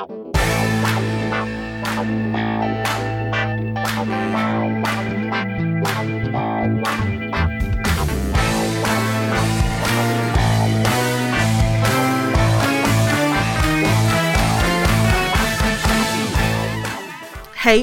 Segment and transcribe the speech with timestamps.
[0.00, 0.06] Hey,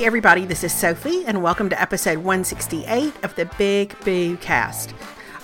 [0.03, 4.95] everybody, this is Sophie, and welcome to episode 168 of the Big Boo Cast.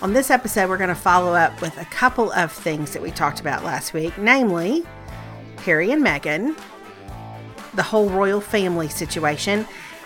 [0.02, 3.12] On this episode, we're going to follow up with a couple of things that we
[3.12, 4.84] talked about last week, namely
[5.64, 6.58] Harry and Meghan,
[7.74, 9.66] the whole royal family situation,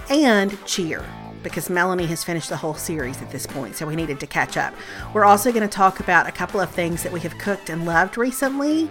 [0.09, 1.03] and Cheer,
[1.43, 4.55] because Melanie has finished the whole series at this point, so we needed to catch
[4.55, 4.73] up.
[5.13, 7.85] We're also going to talk about a couple of things that we have cooked and
[7.85, 8.89] loved recently,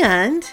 [0.00, 0.48] and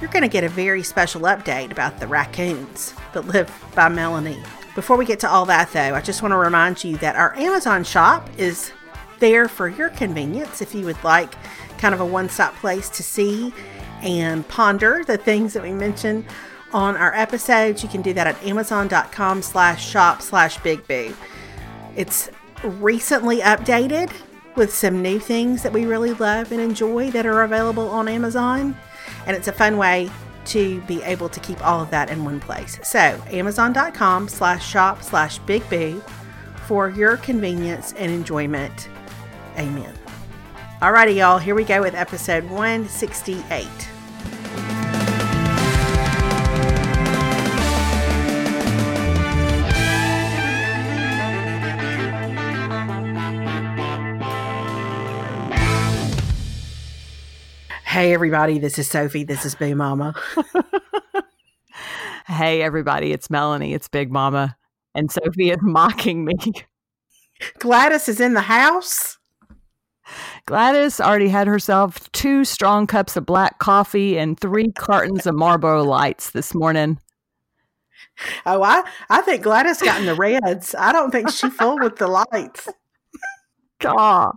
[0.00, 4.42] you're going to get a very special update about the raccoons that live by Melanie.
[4.74, 7.36] Before we get to all that, though, I just want to remind you that our
[7.36, 8.72] Amazon shop is
[9.18, 11.34] there for your convenience if you would like
[11.78, 13.52] kind of a one stop place to see
[14.02, 16.24] and ponder the things that we mentioned
[16.72, 17.82] on our episodes.
[17.82, 21.14] You can do that at amazon.com slash shop slash big.
[21.96, 22.30] It's
[22.64, 24.10] recently updated
[24.56, 28.76] with some new things that we really love and enjoy that are available on Amazon
[29.26, 30.10] and it's a fun way
[30.44, 32.78] to be able to keep all of that in one place.
[32.82, 35.62] So amazon.com slash shop slash big
[36.66, 38.88] for your convenience and enjoyment.
[39.56, 39.94] Amen.
[40.80, 43.91] Alrighty, y'all, here we go with episode 168.
[57.92, 59.22] Hey, everybody, this is Sophie.
[59.22, 60.14] This is Boo Mama.
[62.26, 63.74] hey, everybody, it's Melanie.
[63.74, 64.56] It's Big Mama.
[64.94, 66.32] And Sophie is mocking me.
[67.58, 69.18] Gladys is in the house.
[70.46, 75.84] Gladys already had herself two strong cups of black coffee and three cartons of Marlboro
[75.84, 76.98] Lights this morning.
[78.46, 80.74] Oh, I, I think Gladys got in the reds.
[80.78, 82.70] I don't think she full with the lights.
[83.80, 84.32] God.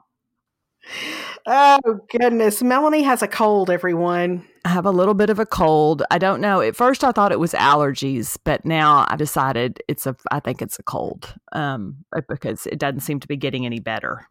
[1.48, 2.64] Oh, goodness.
[2.64, 4.48] Melanie has a cold, everyone.
[4.64, 6.02] I have a little bit of a cold.
[6.10, 6.60] I don't know.
[6.60, 10.16] At first, I thought it was allergies, but now I decided it's a.
[10.32, 13.80] I think it's a cold, um, uh, because it doesn't seem to be getting any
[13.80, 14.28] better.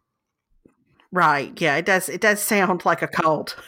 [1.13, 1.59] Right.
[1.61, 1.77] Yeah.
[1.77, 2.09] It does.
[2.09, 3.55] It does sound like a cold.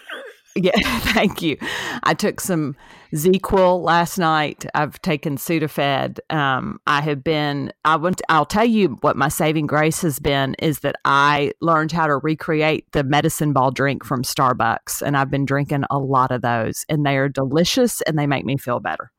[0.57, 0.71] Yeah,
[1.13, 1.57] thank you.
[2.03, 2.75] I took some
[3.13, 4.65] ZzzQuil last night.
[4.73, 6.19] I've taken Sudafed.
[6.29, 7.71] Um, I have been.
[7.85, 8.21] I want.
[8.29, 12.17] I'll tell you what my saving grace has been is that I learned how to
[12.17, 16.85] recreate the medicine ball drink from Starbucks, and I've been drinking a lot of those,
[16.89, 19.11] and they are delicious and they make me feel better.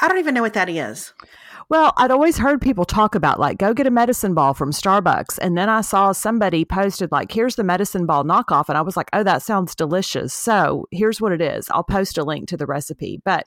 [0.00, 1.12] I don't even know what that is.
[1.68, 5.38] Well, I'd always heard people talk about like go get a medicine ball from Starbucks,
[5.40, 8.96] and then I saw somebody posted like here's the medicine ball knockoff, and I was
[8.96, 10.34] like, oh, that sounds delicious.
[10.34, 11.68] So here's what it is.
[11.70, 13.46] I'll post a link to the recipe, but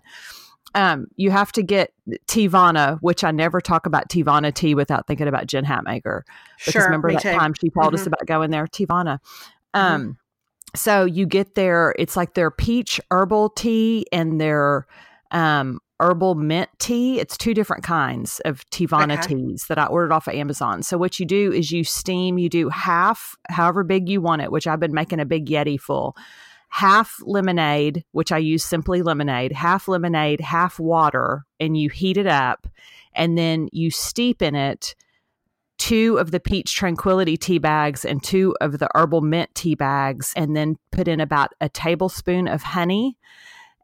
[0.75, 1.94] um, you have to get
[2.28, 6.22] Teavana, which I never talk about Teavana tea without thinking about Jen Hatmaker.
[6.57, 7.31] Because sure, remember that too.
[7.31, 7.95] time she told mm-hmm.
[7.95, 9.19] us about going there, Teavana.
[9.75, 9.79] Mm-hmm.
[9.79, 10.11] Um, mm-hmm.
[10.75, 14.85] So you get their, it's like their peach herbal tea and their
[15.31, 17.19] um, herbal mint tea.
[17.19, 19.35] It's two different kinds of Teavana okay.
[19.35, 20.84] teas that I ordered off of Amazon.
[20.84, 24.52] So what you do is you steam, you do half, however big you want it,
[24.52, 26.16] which I've been making a big Yeti full.
[26.69, 32.28] Half lemonade, which I use simply lemonade, half lemonade, half water, and you heat it
[32.28, 32.68] up,
[33.14, 34.94] and then you steep in it
[35.78, 40.34] two of the peach tranquility tea bags and two of the herbal mint tea bags,
[40.35, 43.18] and then put in about a tablespoon of honey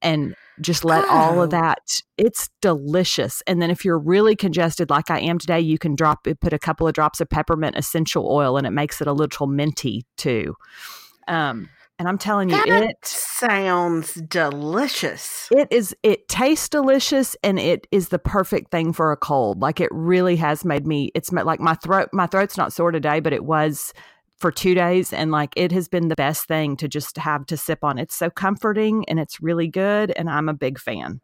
[0.02, 1.10] and just let oh.
[1.10, 1.58] all of oh.
[1.58, 5.96] that it's delicious and then if you're really congested like i am today you can
[5.96, 9.08] drop it put a couple of drops of peppermint essential oil and it makes it
[9.08, 10.56] a little minty too
[11.28, 11.70] um
[12.00, 17.88] and i'm telling you that it sounds delicious it is it tastes delicious and it
[17.92, 21.60] is the perfect thing for a cold like it really has made me it's like
[21.60, 23.94] my throat my throat's not sore today but it was
[24.44, 27.56] for two days and like it has been the best thing to just have to
[27.56, 27.98] sip on.
[27.98, 31.22] It's so comforting and it's really good and I'm a big fan.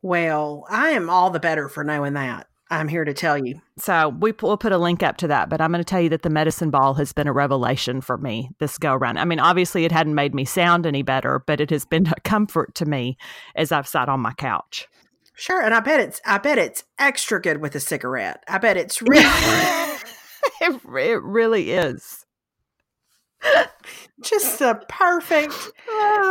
[0.00, 2.46] Well, I am all the better for knowing that.
[2.70, 3.60] I'm here to tell you.
[3.78, 6.08] So we, will put a link up to that, but I'm going to tell you
[6.10, 9.18] that the medicine ball has been a revelation for me this go around.
[9.18, 12.20] I mean, obviously it hadn't made me sound any better, but it has been a
[12.20, 13.18] comfort to me
[13.56, 14.86] as I've sat on my couch.
[15.34, 18.44] Sure, and I bet it's I bet it's extra good with a cigarette.
[18.46, 19.24] I bet it's really
[20.60, 22.24] it, it really is.
[24.22, 25.54] Just a perfect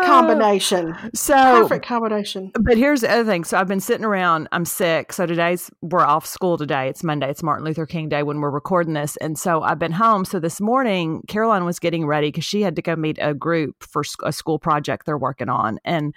[0.04, 0.96] combination.
[1.16, 1.34] So
[1.64, 2.52] perfect combination.
[2.60, 3.44] But here's the other thing.
[3.44, 4.48] So I've been sitting around.
[4.52, 5.12] I'm sick.
[5.12, 6.88] So today's we're off school today.
[6.88, 7.32] It's Monday.
[7.32, 9.18] It's Martin Luther King Day when we're recording this.
[9.18, 10.24] And so I've been home.
[10.24, 13.84] So this morning, Caroline was getting ready because she had to go meet a group
[13.84, 15.80] for a school project they're working on.
[15.84, 16.14] And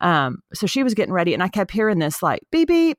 [0.00, 2.98] Um, so she was getting ready, and I kept hearing this like beep beep,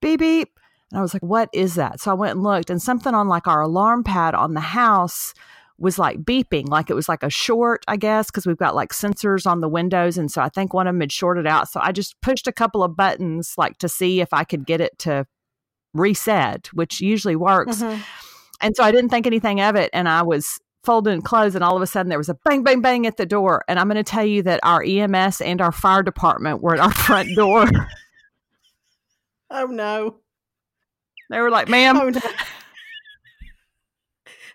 [0.00, 0.60] beep beep,
[0.90, 3.28] and I was like, "What is that?" So I went and looked, and something on
[3.28, 5.34] like our alarm pad on the house
[5.78, 8.92] was like beeping, like it was like a short, I guess, because we've got like
[8.92, 10.18] sensors on the windows.
[10.18, 11.68] And so I think one of them had shorted out.
[11.68, 14.80] So I just pushed a couple of buttons like to see if I could get
[14.80, 15.24] it to
[15.94, 17.76] reset, which usually works.
[17.76, 18.00] Mm-hmm.
[18.60, 19.90] And so I didn't think anything of it.
[19.92, 22.80] And I was folding clothes, and all of a sudden there was a bang, bang,
[22.80, 23.64] bang at the door.
[23.68, 26.80] And I'm going to tell you that our EMS and our fire department were at
[26.80, 27.66] our front door.
[29.50, 30.16] oh, no.
[31.30, 31.96] They were like, ma'am.
[31.98, 32.20] Oh, no.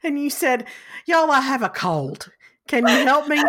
[0.04, 0.66] And you said,
[1.06, 2.30] Y'all, I have a cold.
[2.68, 3.38] Can you help me?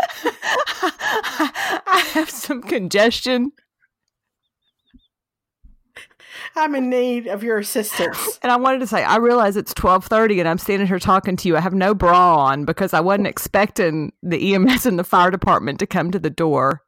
[0.82, 3.52] I have some congestion.
[6.56, 8.38] I'm in need of your assistance.
[8.42, 11.48] And I wanted to say, I realize it's 1230 and I'm standing here talking to
[11.48, 11.56] you.
[11.56, 15.78] I have no bra on because I wasn't expecting the EMS and the fire department
[15.80, 16.83] to come to the door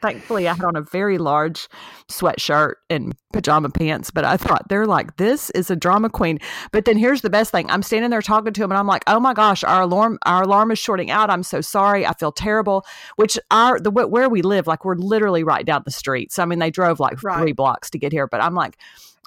[0.00, 1.68] thankfully I had on a very large
[2.08, 6.38] sweatshirt and pajama pants, but I thought they're like, this is a drama queen.
[6.72, 7.70] But then here's the best thing.
[7.70, 10.42] I'm standing there talking to him and I'm like, oh my gosh, our alarm, our
[10.42, 11.30] alarm is shorting out.
[11.30, 12.06] I'm so sorry.
[12.06, 12.84] I feel terrible,
[13.16, 16.32] which our, the, where we live, like we're literally right down the street.
[16.32, 17.40] So, I mean, they drove like right.
[17.40, 18.78] three blocks to get here, but I'm like,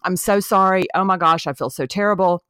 [0.04, 0.86] I'm so sorry.
[0.96, 2.44] Oh my gosh, I feel so terrible.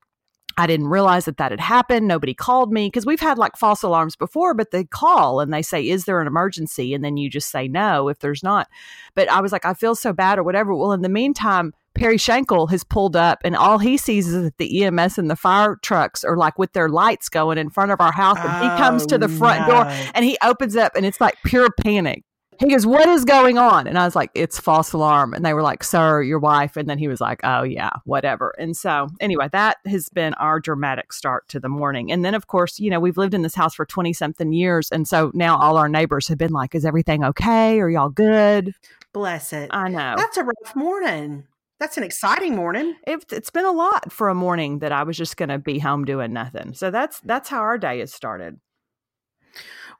[0.57, 2.07] I didn't realize that that had happened.
[2.07, 5.61] Nobody called me because we've had like false alarms before, but they call and they
[5.61, 6.93] say, Is there an emergency?
[6.93, 8.67] And then you just say no if there's not.
[9.15, 10.73] But I was like, I feel so bad or whatever.
[10.73, 14.57] Well, in the meantime, Perry Shankle has pulled up and all he sees is that
[14.57, 17.99] the EMS and the fire trucks are like with their lights going in front of
[17.99, 18.37] our house.
[18.39, 19.83] And oh, he comes to the front oh, no.
[19.83, 22.23] door and he opens up and it's like pure panic
[22.61, 23.87] he goes, What is going on?
[23.87, 25.33] And I was like, It's false alarm.
[25.33, 26.77] And they were like, Sir, your wife.
[26.77, 28.53] And then he was like, Oh, yeah, whatever.
[28.57, 32.11] And so, anyway, that has been our dramatic start to the morning.
[32.11, 34.89] And then, of course, you know, we've lived in this house for 20 something years.
[34.91, 37.79] And so now all our neighbors have been like, Is everything okay?
[37.79, 38.73] Are y'all good?
[39.13, 39.69] Bless it.
[39.73, 40.15] I know.
[40.17, 41.45] That's a rough morning.
[41.79, 42.95] That's an exciting morning.
[43.07, 45.79] It, has been a lot for a morning that I was just going to be
[45.79, 46.75] home doing nothing.
[46.75, 48.59] So that's that's how our day has started.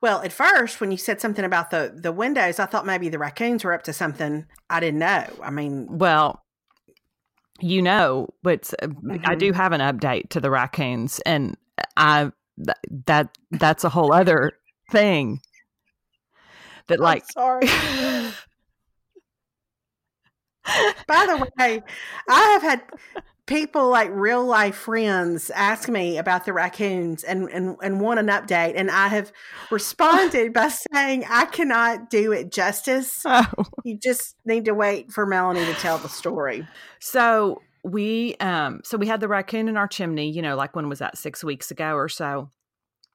[0.01, 3.19] Well, at first, when you said something about the the windows, I thought maybe the
[3.19, 5.27] raccoons were up to something I didn't know.
[5.43, 6.43] I mean, well,
[7.59, 9.17] you know, but mm-hmm.
[9.23, 11.55] I do have an update to the raccoons, and
[11.95, 14.53] I th- that that's a whole other
[14.89, 15.41] thing.
[16.87, 17.67] That like, I'm sorry.
[21.07, 21.81] By the way,
[22.27, 22.81] I have had
[23.51, 28.27] people like real life friends ask me about the raccoons and, and, and want an
[28.27, 28.75] update.
[28.77, 29.33] And I have
[29.69, 33.23] responded by saying, I cannot do it justice.
[33.25, 33.45] Oh.
[33.83, 36.65] You just need to wait for Melanie to tell the story.
[36.99, 40.87] So we, um, so we had the raccoon in our chimney, you know, like when
[40.87, 42.49] was that six weeks ago or so?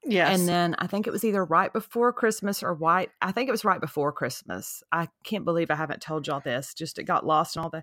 [0.05, 0.39] Yes.
[0.39, 3.11] And then I think it was either right before Christmas or right.
[3.21, 4.83] I think it was right before Christmas.
[4.93, 6.75] I can't believe I haven't told y'all this.
[6.75, 7.83] Just it got lost and all the.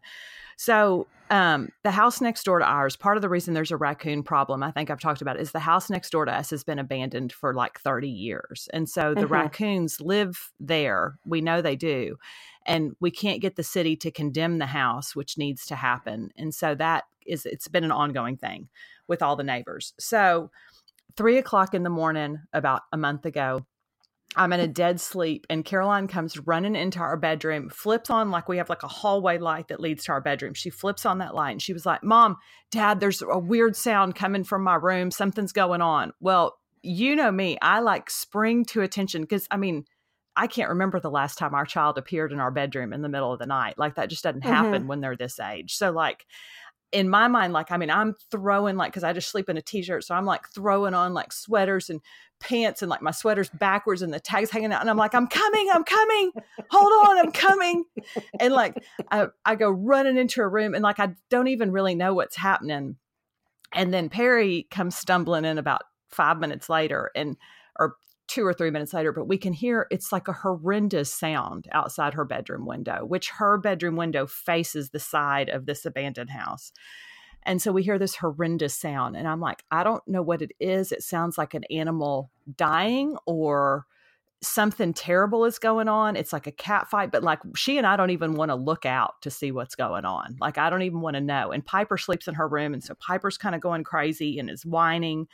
[0.56, 2.95] So um, the house next door to ours.
[2.95, 5.60] Part of the reason there's a raccoon problem, I think I've talked about, is the
[5.60, 9.21] house next door to us has been abandoned for like 30 years, and so the
[9.21, 9.33] mm-hmm.
[9.33, 11.18] raccoons live there.
[11.25, 12.18] We know they do,
[12.66, 16.30] and we can't get the city to condemn the house, which needs to happen.
[16.38, 18.69] And so that is it's been an ongoing thing
[19.07, 19.94] with all the neighbors.
[20.00, 20.51] So
[21.18, 23.65] three o'clock in the morning about a month ago.
[24.36, 28.50] I'm in a dead sleep, and Caroline comes running into our bedroom, flips on like
[28.50, 30.56] we have like a hallway light that leads to our bedroom.
[30.56, 32.38] She flips on that light and she was like, Mom,
[32.71, 35.11] Dad, there's a weird sound coming from my room.
[35.11, 36.14] Something's going on.
[36.19, 39.85] Well, you know me, I like spring to attention because I mean,
[40.35, 43.31] I can't remember the last time our child appeared in our bedroom in the middle
[43.31, 43.78] of the night.
[43.78, 44.88] Like that just doesn't happen mm-hmm.
[44.88, 45.76] when they're this age.
[45.76, 46.26] So, like,
[46.94, 49.62] in my mind, like, I mean, I'm throwing like, cause I just sleep in a
[49.62, 50.04] t-shirt.
[50.04, 52.02] So I'm like throwing on like sweaters and
[52.40, 54.81] pants and like my sweater's backwards and the tags hanging out.
[54.81, 56.31] And I'm like, I'm coming, I'm coming.
[56.69, 57.83] Hold on, I'm coming.
[58.40, 58.76] And like,
[59.12, 62.38] I, I go running into a room and like, I don't even really know what's
[62.38, 62.97] happening.
[63.73, 67.38] And then Perry comes stumbling in about five minutes later and,
[67.80, 67.95] or
[68.27, 72.13] two or three minutes later, but we can hear it's like a horrendous sound outside
[72.13, 76.71] her bedroom window, which her bedroom window faces the side of this abandoned house.
[77.44, 79.18] And so we hear this horrendous sound.
[79.18, 80.92] And I'm like, I don't know what it is.
[80.92, 83.85] It sounds like an animal dying or
[84.42, 86.15] something terrible is going on.
[86.15, 88.85] It's like a cat fight, but like she and I don't even want to look
[88.85, 90.37] out to see what's going on.
[90.39, 91.51] Like I don't even want to know.
[91.51, 92.73] And Piper sleeps in her room.
[92.73, 95.27] And so Piper's kind of going crazy and is whining.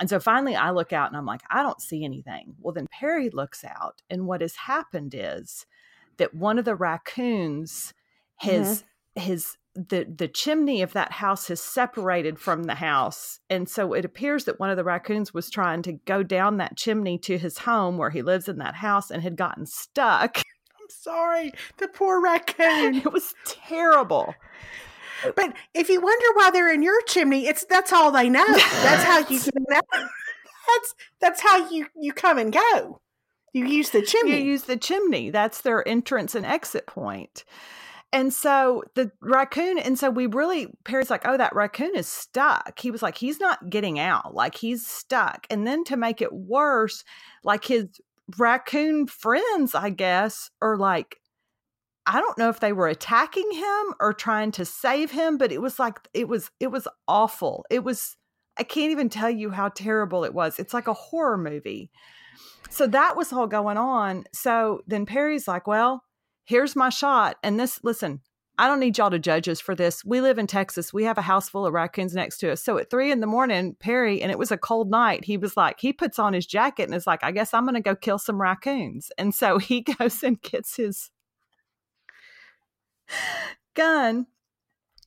[0.00, 2.54] And so finally I look out and I'm like, I don't see anything.
[2.60, 5.66] Well, then Perry looks out, and what has happened is
[6.16, 7.94] that one of the raccoons
[8.36, 8.82] has
[9.16, 9.20] mm-hmm.
[9.20, 14.04] his the the chimney of that house has separated from the house and so it
[14.04, 17.58] appears that one of the raccoons was trying to go down that chimney to his
[17.58, 20.42] home where he lives in that house and had gotten stuck
[20.84, 21.52] I'm sorry.
[21.78, 22.96] The poor raccoon.
[23.06, 24.34] It was terrible.
[25.36, 28.46] But if you wonder why they're in your chimney, it's that's all they know.
[28.46, 29.40] That's how you.
[30.66, 33.00] That's that's how you you come and go.
[33.52, 34.38] You use the chimney.
[34.38, 35.30] You use the chimney.
[35.30, 37.44] That's their entrance and exit point.
[38.14, 42.78] And so the raccoon, and so we really, Perry's like, oh, that raccoon is stuck.
[42.78, 44.34] He was like, he's not getting out.
[44.34, 45.46] Like he's stuck.
[45.50, 47.04] And then to make it worse,
[47.42, 47.86] like his
[48.38, 51.16] raccoon friends, I guess, are like,
[52.06, 55.62] I don't know if they were attacking him or trying to save him, but it
[55.62, 57.64] was like, it was, it was awful.
[57.70, 58.16] It was,
[58.58, 60.58] I can't even tell you how terrible it was.
[60.58, 61.90] It's like a horror movie.
[62.68, 64.24] So that was all going on.
[64.32, 66.02] So then Perry's like, well,
[66.44, 67.36] here's my shot.
[67.42, 68.20] And this, listen,
[68.56, 70.04] I don't need y'all to judge us for this.
[70.04, 70.92] We live in Texas.
[70.92, 72.62] We have a house full of raccoons next to us.
[72.62, 75.56] So at three in the morning, Perry, and it was a cold night, he was
[75.56, 77.96] like, he puts on his jacket and is like, I guess I'm going to go
[77.96, 79.10] kill some raccoons.
[79.18, 81.10] And so he goes and gets his
[83.74, 84.26] gun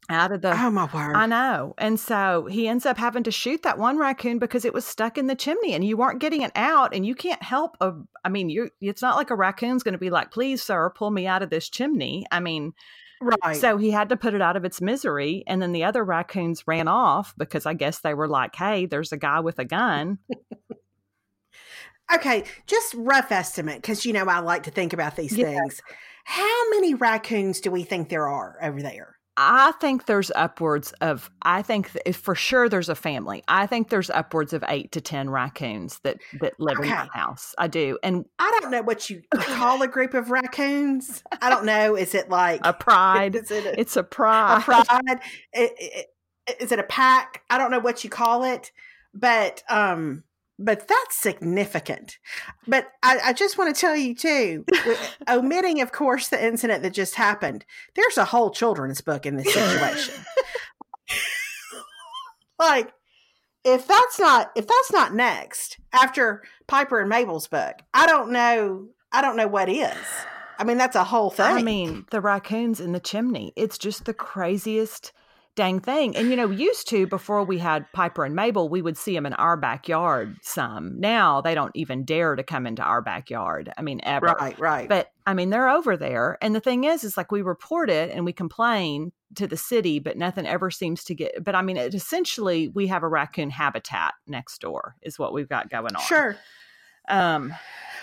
[0.09, 1.15] out of the oh my word.
[1.15, 4.73] I know and so he ends up having to shoot that one raccoon because it
[4.73, 7.75] was stuck in the chimney and you weren't getting it out and you can't help
[7.81, 7.91] a,
[8.23, 11.11] i mean you it's not like a raccoon's going to be like please sir pull
[11.11, 12.25] me out of this chimney.
[12.31, 12.73] I mean
[13.21, 13.57] right.
[13.57, 16.65] so he had to put it out of its misery and then the other raccoons
[16.65, 20.19] ran off because i guess they were like hey there's a guy with a gun.
[22.15, 25.47] Okay just rough estimate because you know i like to think about these yeah.
[25.47, 25.81] things
[26.29, 31.29] how many raccoons do we think there are over there I think there's upwards of,
[31.43, 33.43] I think for sure there's a family.
[33.47, 36.89] I think there's upwards of eight to 10 raccoons that, that live okay.
[36.89, 37.53] in that house.
[37.59, 37.99] I do.
[38.01, 41.21] And I don't know what you call a group of raccoons.
[41.39, 41.95] I don't know.
[41.95, 43.35] Is it like a pride?
[43.35, 44.57] Is it a, it's a pride.
[44.57, 45.19] A pride.
[46.59, 47.43] Is it a pack?
[47.51, 48.71] I don't know what you call it,
[49.13, 50.23] but, um,
[50.59, 52.17] but that's significant.
[52.67, 54.65] But I, I just want to tell you too,
[55.29, 57.65] omitting, of course, the incident that just happened.
[57.95, 60.15] There's a whole children's book in this situation.
[62.59, 62.91] like,
[63.63, 68.87] if that's not if that's not next after Piper and Mabel's book, I don't know.
[69.11, 69.95] I don't know what is.
[70.59, 71.45] I mean, that's a whole thing.
[71.45, 73.53] I mean, the raccoons in the chimney.
[73.55, 75.11] It's just the craziest
[75.57, 76.15] dang thing.
[76.15, 79.13] And, you know, we used to before we had Piper and Mabel, we would see
[79.13, 80.99] them in our backyard some.
[80.99, 83.73] Now they don't even dare to come into our backyard.
[83.75, 84.27] I mean, ever.
[84.27, 84.87] Right, right.
[84.87, 86.37] But I mean, they're over there.
[86.41, 89.97] And the thing is, is like we report it and we complain to the city,
[89.99, 91.43] but nothing ever seems to get.
[91.43, 95.49] But I mean, it, essentially, we have a raccoon habitat next door, is what we've
[95.49, 96.03] got going on.
[96.03, 96.37] Sure.
[97.09, 97.53] Um,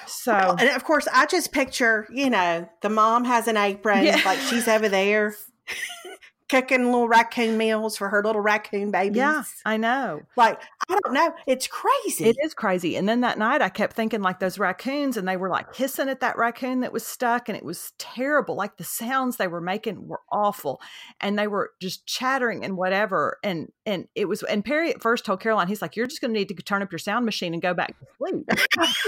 [0.06, 4.04] so, well, and of course, I just picture, you know, the mom has an apron,
[4.04, 4.20] yeah.
[4.24, 5.36] like she's over there
[6.54, 9.16] cooking little raccoon meals for her little raccoon babies.
[9.16, 10.22] Yeah, I know.
[10.36, 11.34] Like, I don't know.
[11.48, 12.26] It's crazy.
[12.26, 12.96] It is crazy.
[12.96, 16.08] And then that night I kept thinking like those raccoons and they were like hissing
[16.08, 18.54] at that raccoon that was stuck and it was terrible.
[18.54, 20.80] Like the sounds they were making were awful.
[21.20, 23.38] And they were just chattering and whatever.
[23.42, 26.34] And and it was and Perry at first told Caroline, he's like, You're just gonna
[26.34, 28.48] need to turn up your sound machine and go back to sleep.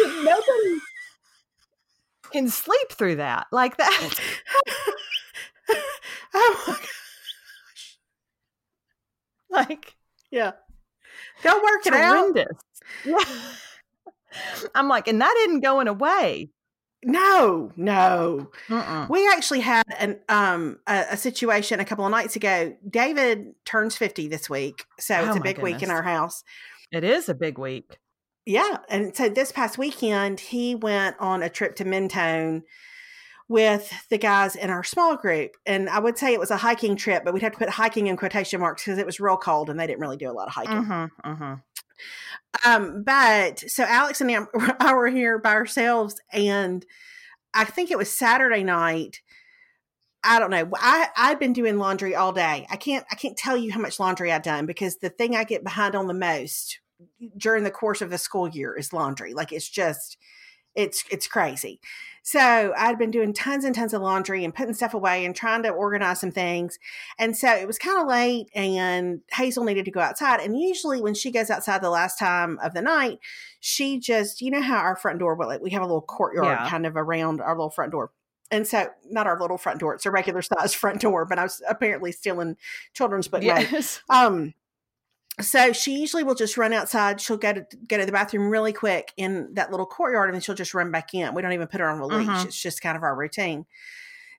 [0.25, 0.81] Nobody
[2.33, 4.21] can sleep through that like that.
[6.35, 6.89] oh my God.
[9.57, 9.97] Like,
[10.31, 10.53] yeah.
[11.43, 12.47] Go work it horrendous.
[13.09, 13.27] out.
[14.75, 16.51] I'm like, and that isn't going away.
[17.05, 18.51] No, no.
[18.69, 19.07] Uh-uh.
[19.09, 22.77] We actually had an um a, a, situation a couple of nights ago.
[22.89, 24.85] David turns 50 this week.
[24.99, 25.75] So oh it's a big goodness.
[25.75, 26.43] week in our house.
[26.91, 27.99] It is a big week.
[28.45, 28.79] Yeah.
[28.89, 32.63] And so this past weekend he went on a trip to Mentone
[33.49, 35.53] with the guys in our small group.
[35.65, 38.09] And I would say it was a hiking trip, but we'd have to put hiking
[38.09, 40.49] in quotation marks because it was real cold and they didn't really do a lot
[40.49, 40.79] of hiking.
[40.79, 41.57] Uh-huh, uh-huh.
[42.65, 44.49] Um, but so Alex and
[44.81, 46.85] I were here by ourselves, and
[47.55, 49.21] I think it was Saturday night.
[50.25, 50.69] I don't know.
[50.77, 52.67] I I've been doing laundry all day.
[52.71, 55.45] I can't I can't tell you how much laundry I've done because the thing I
[55.45, 56.81] get behind on the most
[57.37, 59.35] during the course of the school year is laundry.
[59.35, 60.17] Like it's just
[60.77, 61.81] it's it's crazy.
[62.27, 65.63] So I'd been doing tons and tons of laundry and putting stuff away and trying
[65.63, 66.77] to organize some things.
[67.21, 70.41] And so it was kind of late and Hazel needed to go outside.
[70.41, 73.21] And usually when she goes outside the last time of the night,
[73.61, 76.59] she just, you know how our front door, but like we have a little courtyard
[76.63, 76.69] yeah.
[76.69, 78.11] kind of around our little front door.
[78.51, 81.25] And so, not our little front door; it's a regular size front door.
[81.25, 82.57] But I was apparently still in
[82.95, 84.01] children's book yes.
[84.09, 84.55] Um,
[85.41, 87.21] so she usually will just run outside.
[87.21, 90.41] She'll go to go to the bathroom really quick in that little courtyard, and then
[90.41, 91.35] she'll just run back in.
[91.35, 92.29] We don't even put her on a leash.
[92.29, 92.45] Uh-huh.
[92.47, 93.67] It's just kind of our routine.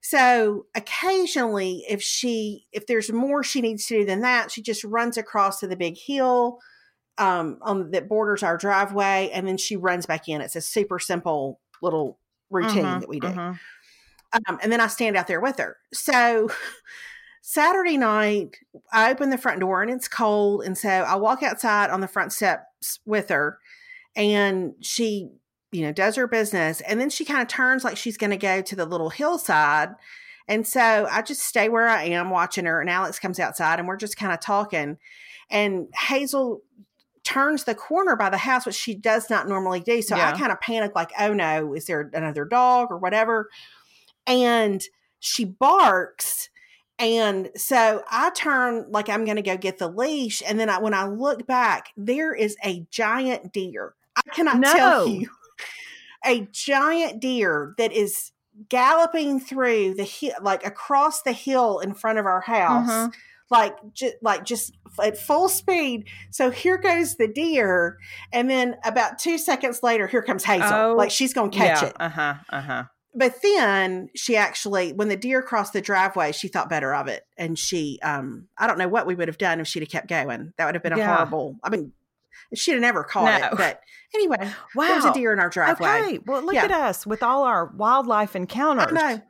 [0.01, 4.83] So occasionally, if she if there's more she needs to do than that, she just
[4.83, 6.59] runs across to the big hill
[7.19, 10.41] um, on that borders our driveway, and then she runs back in.
[10.41, 12.99] It's a super simple little routine uh-huh.
[12.99, 13.27] that we do.
[13.27, 13.53] Uh-huh.
[14.47, 15.77] Um, and then I stand out there with her.
[15.93, 16.49] So
[17.49, 18.57] Saturday night,
[18.91, 20.63] I open the front door and it's cold.
[20.63, 23.59] And so I walk outside on the front steps with her
[24.17, 25.29] and she,
[25.71, 26.81] you know, does her business.
[26.81, 29.91] And then she kind of turns like she's going to go to the little hillside.
[30.49, 32.81] And so I just stay where I am watching her.
[32.81, 34.97] And Alex comes outside and we're just kind of talking.
[35.49, 36.63] And Hazel
[37.23, 40.01] turns the corner by the house, which she does not normally do.
[40.01, 40.33] So yeah.
[40.33, 43.47] I kind of panic, like, oh no, is there another dog or whatever?
[44.27, 44.83] And
[45.21, 46.49] she barks.
[46.99, 50.41] And so I turn like I'm going to go get the leash.
[50.45, 53.93] And then I, when I look back, there is a giant deer.
[54.15, 54.73] I cannot no.
[54.73, 55.29] tell you
[56.25, 58.31] a giant deer that is
[58.69, 62.89] galloping through the hill, like across the hill in front of our house.
[62.89, 63.09] Uh-huh
[63.49, 66.05] like just like just at full speed.
[66.31, 67.97] So here goes the deer,
[68.33, 70.69] and then about two seconds later, here comes Hazel.
[70.71, 71.95] Oh, like she's gonna catch yeah, it.
[71.99, 72.33] Uh huh.
[72.49, 72.83] Uh huh.
[73.17, 77.23] But then she actually, when the deer crossed the driveway, she thought better of it,
[77.35, 80.07] and she, um, I don't know what we would have done if she'd have kept
[80.07, 80.53] going.
[80.57, 81.15] That would have been a yeah.
[81.15, 81.57] horrible.
[81.63, 81.93] I mean,
[82.53, 83.47] she'd have never caught no.
[83.47, 83.57] it.
[83.57, 83.81] But
[84.13, 84.37] anyway,
[84.75, 85.89] wow, there was a deer in our driveway.
[85.89, 86.65] Okay, well, look yeah.
[86.65, 88.85] at us with all our wildlife encounters.
[88.89, 89.21] I know.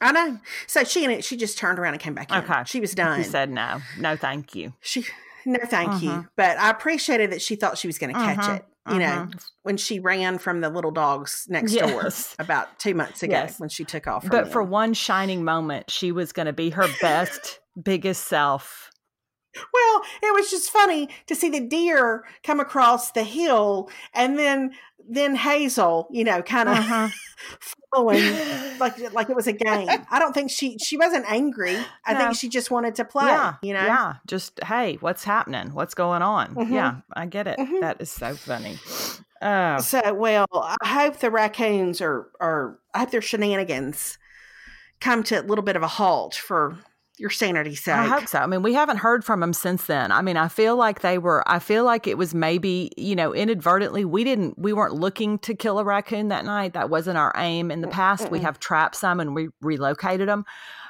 [0.00, 0.40] I know.
[0.66, 2.38] So she and she just turned around and came back in.
[2.38, 2.62] Okay.
[2.66, 3.22] She was done.
[3.22, 3.80] She said no.
[3.96, 4.72] No, thank you.
[4.80, 5.04] She
[5.46, 6.04] no, thank uh-huh.
[6.04, 6.28] you.
[6.36, 8.54] But I appreciated that she thought she was going to catch uh-huh.
[8.54, 8.64] it.
[8.88, 9.24] You uh-huh.
[9.24, 9.30] know,
[9.62, 11.90] when she ran from the little dogs next yes.
[11.90, 12.10] door
[12.44, 13.60] about two months ago yes.
[13.60, 14.28] when she took off.
[14.28, 18.90] but for one shining moment, she was going to be her best, biggest self.
[19.72, 24.72] Well, it was just funny to see the deer come across the hill and then
[25.08, 27.08] then Hazel, you know, kind of uh-huh.
[27.92, 28.22] following
[28.78, 29.88] like like it was a game.
[30.10, 31.76] I don't think she she wasn't angry.
[32.04, 32.18] I no.
[32.18, 33.26] think she just wanted to play.
[33.26, 34.14] Yeah, you know, yeah.
[34.26, 35.72] Just hey, what's happening?
[35.74, 36.54] What's going on?
[36.54, 36.74] Mm-hmm.
[36.74, 37.58] Yeah, I get it.
[37.58, 37.80] Mm-hmm.
[37.80, 38.78] That is so funny.
[39.40, 44.18] Uh, so well, I hope the raccoons are are I hope their shenanigans
[45.00, 46.78] come to a little bit of a halt for
[47.22, 47.94] your sanity sake.
[47.94, 48.40] I hope so.
[48.40, 50.10] I mean, we haven't heard from them since then.
[50.10, 53.32] I mean, I feel like they were, I feel like it was maybe, you know,
[53.32, 54.04] inadvertently.
[54.04, 56.72] We didn't, we weren't looking to kill a raccoon that night.
[56.72, 57.70] That wasn't our aim.
[57.70, 58.32] In the past, Mm-mm.
[58.32, 60.44] we have trapped some and we relocated them.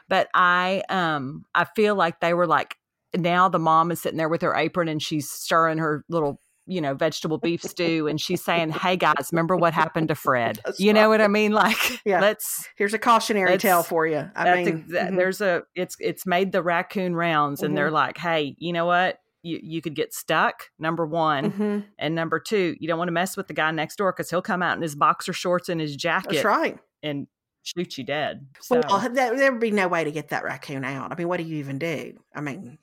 [0.09, 2.77] But I, um, I feel like they were like,
[3.14, 6.81] now the mom is sitting there with her apron and she's stirring her little you
[6.81, 10.61] know, vegetable beef stew and she's saying, Hey guys, remember what happened to Fred?
[10.64, 11.53] That's you know what I mean?
[11.53, 12.20] Like yeah.
[12.20, 14.29] let's here's a cautionary tale for you.
[14.35, 15.16] I mean exa- mm-hmm.
[15.16, 17.66] there's a it's it's made the raccoon rounds mm-hmm.
[17.66, 19.18] and they're like, Hey, you know what?
[19.44, 21.79] You, you could get stuck number one mm-hmm.
[21.98, 24.40] and number two you don't want to mess with the guy next door because he'll
[24.40, 27.27] come out in his boxer shorts and his jacket that's right and
[27.64, 28.81] shoot you dead so.
[28.88, 31.38] well there, there would be no way to get that raccoon out i mean what
[31.38, 32.79] do you even do i mean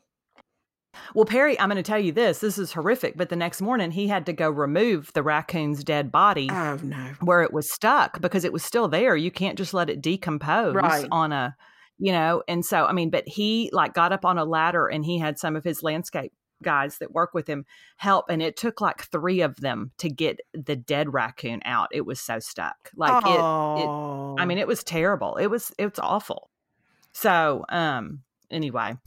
[1.14, 2.40] well, Perry, I'm going to tell you this.
[2.40, 3.18] This is horrific.
[3.18, 6.50] But the next morning, he had to go remove the raccoon's dead body.
[6.52, 7.14] Oh, no.
[7.22, 9.16] Where it was stuck because it was still there.
[9.16, 11.08] You can't just let it decompose right.
[11.12, 11.56] on a,
[11.98, 12.44] you know.
[12.48, 15.40] And so, I mean, but he like got up on a ladder and he had
[15.40, 17.66] some of his landscape guys that work with him
[17.98, 18.26] help.
[18.30, 21.90] And it took like three of them to get the dead raccoon out.
[21.92, 22.92] It was so stuck.
[22.96, 25.38] Like it, it, I mean, it was terrible.
[25.38, 26.50] It was, it was awful.
[27.14, 28.98] So, um, anyway.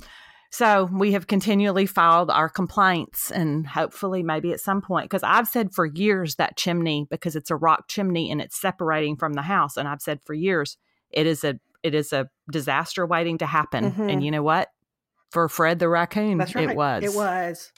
[0.53, 5.49] So we have continually filed our complaints and hopefully maybe at some point, because I've
[5.49, 9.41] said for years that chimney, because it's a rock chimney and it's separating from the
[9.41, 9.79] house.
[9.79, 10.77] And I've said for years,
[11.11, 13.93] it is a, it is a disaster waiting to happen.
[13.93, 14.11] Mm-hmm.
[14.11, 14.69] And you know what?
[15.31, 16.55] For Fred the raccoon, right.
[16.55, 17.03] it was.
[17.03, 17.73] It was.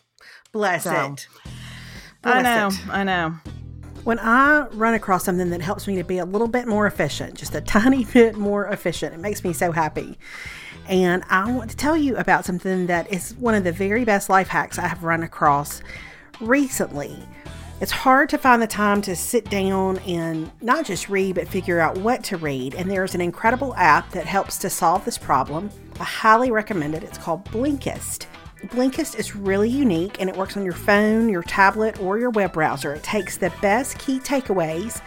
[0.50, 1.28] Bless so, it.
[2.22, 2.66] Bless I know.
[2.66, 2.88] It.
[2.90, 3.34] I know.
[4.02, 7.34] When I run across something that helps me to be a little bit more efficient,
[7.34, 10.18] just a tiny bit more efficient, it makes me so happy.
[10.88, 14.28] And I want to tell you about something that is one of the very best
[14.28, 15.82] life hacks I have run across
[16.40, 17.16] recently.
[17.80, 21.80] It's hard to find the time to sit down and not just read, but figure
[21.80, 22.74] out what to read.
[22.74, 25.70] And there's an incredible app that helps to solve this problem.
[25.98, 27.02] I highly recommend it.
[27.02, 28.26] It's called Blinkist.
[28.66, 32.52] Blinkist is really unique and it works on your phone, your tablet, or your web
[32.52, 32.94] browser.
[32.94, 35.02] It takes the best key takeaways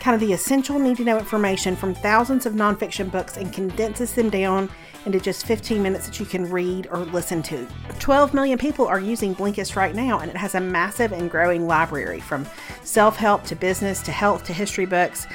[0.00, 4.14] kind of the essential need to know information from thousands of nonfiction books and condenses
[4.14, 4.70] them down
[5.08, 7.66] into just 15 minutes that you can read or listen to.
[7.98, 11.66] 12 million people are using Blinkist right now, and it has a massive and growing
[11.66, 12.46] library from
[12.84, 15.26] self help to business to health to history books.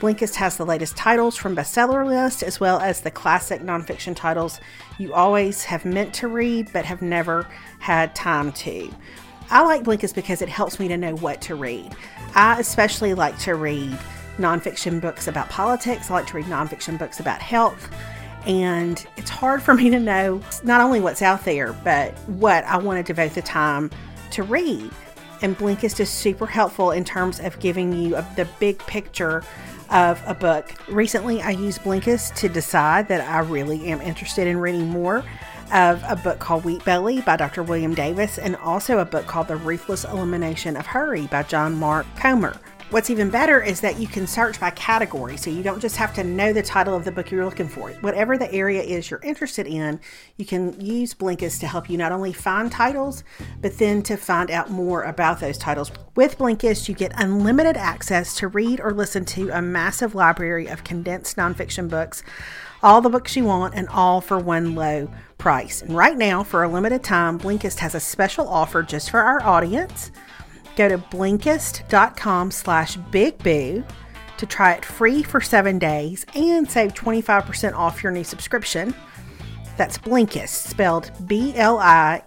[0.00, 4.58] Blinkist has the latest titles from bestseller lists as well as the classic nonfiction titles
[4.98, 7.46] you always have meant to read but have never
[7.78, 8.92] had time to.
[9.48, 11.94] I like Blinkist because it helps me to know what to read.
[12.34, 13.96] I especially like to read
[14.38, 16.10] nonfiction books about politics.
[16.10, 17.90] I like to read nonfiction books about health.
[18.46, 22.78] And it's hard for me to know not only what's out there, but what I
[22.78, 23.90] want to devote the time
[24.32, 24.90] to read.
[25.42, 29.42] and Blinkist is super helpful in terms of giving you a, the big picture
[29.90, 30.72] of a book.
[30.88, 35.24] Recently, I used Blinkist to decide that I really am interested in reading more
[35.72, 37.62] of a book called Wheat Belly by Dr.
[37.62, 42.06] William Davis and also a book called The Ruthless Elimination of Hurry by John Mark
[42.16, 42.56] Comer.
[42.90, 46.12] What's even better is that you can search by category, so you don't just have
[46.14, 47.90] to know the title of the book you're looking for.
[48.00, 50.00] Whatever the area is you're interested in,
[50.38, 53.22] you can use Blinkist to help you not only find titles,
[53.60, 55.92] but then to find out more about those titles.
[56.16, 60.82] With Blinkist, you get unlimited access to read or listen to a massive library of
[60.82, 62.24] condensed nonfiction books,
[62.82, 65.80] all the books you want, and all for one low price.
[65.80, 69.40] And right now, for a limited time, Blinkist has a special offer just for our
[69.44, 70.10] audience.
[70.80, 73.84] Go to Blinkist.com slash bigboo
[74.38, 78.94] to try it free for seven days and save 25% off your new subscription.
[79.76, 82.18] That's Blinkist, spelled B-L-I-N-K-I-S-T,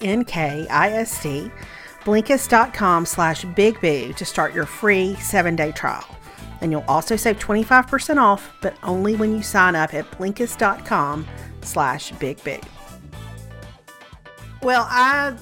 [2.03, 6.05] Blinkist.com slash big boo to start your free seven-day trial.
[6.61, 11.27] And you'll also save 25% off, but only when you sign up at Blinkist.com
[11.61, 12.59] slash big boo.
[14.61, 15.35] Well, I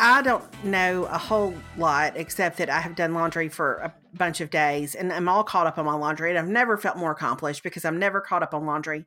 [0.00, 4.40] I don't know a whole lot except that I have done laundry for a bunch
[4.40, 7.10] of days and I'm all caught up on my laundry and I've never felt more
[7.10, 9.06] accomplished because I'm never caught up on laundry.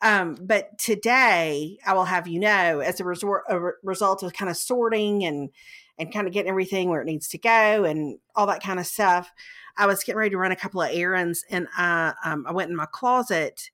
[0.00, 4.32] Um, but today I will have you know, as a, resort, a re- result of
[4.32, 5.50] kind of sorting and
[5.98, 8.86] and kind of getting everything where it needs to go and all that kind of
[8.86, 9.30] stuff,
[9.76, 12.70] I was getting ready to run a couple of errands and I um, I went
[12.70, 13.70] in my closet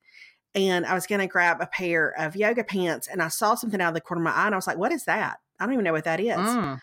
[0.53, 3.81] and I was going to grab a pair of yoga pants and I saw something
[3.81, 5.66] out of the corner of my eye and I was like, "What is that?" I
[5.66, 6.37] don't even know what that is.
[6.37, 6.81] Mm.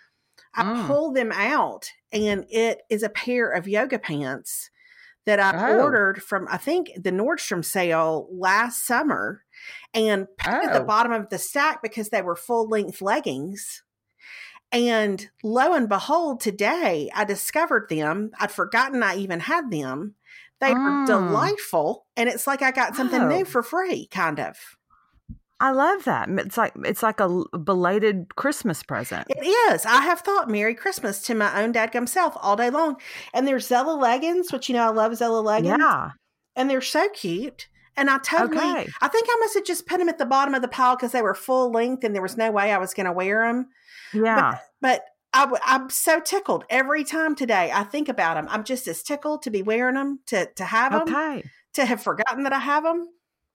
[0.55, 0.87] I mm.
[0.87, 4.69] pull them out, and it is a pair of yoga pants
[5.27, 5.81] that I oh.
[5.81, 9.43] ordered from, I think, the Nordstrom sale last summer
[9.93, 10.65] and put oh.
[10.65, 10.85] at the oh.
[10.85, 13.83] bottom of the stack because they were full length leggings.
[14.71, 18.31] And lo and behold, today I discovered them.
[18.39, 20.15] I'd forgotten I even had them.
[20.59, 21.01] They mm.
[21.01, 22.05] were delightful.
[22.15, 23.27] And it's like I got something oh.
[23.27, 24.57] new for free, kind of.
[25.59, 26.29] I love that.
[26.29, 29.25] It's like it's like a belated Christmas present.
[29.29, 29.85] It is.
[29.85, 32.97] I have thought Merry Christmas to my own dadgum self all day long.
[33.33, 35.77] And there's Zella leggings, which you know I love Zella leggings.
[35.79, 36.11] Yeah.
[36.55, 37.67] And they're so cute.
[37.95, 38.87] And I totally, okay.
[39.01, 41.13] I think I must have just put them at the bottom of the pile because
[41.13, 43.69] they were full length and there was no way I was going to wear them.
[44.13, 44.59] Yeah.
[44.79, 45.01] But,
[45.33, 48.47] but I, am so tickled every time today I think about them.
[48.49, 51.43] I'm just as tickled to be wearing them, to to have them, okay.
[51.73, 53.07] to have forgotten that I have them.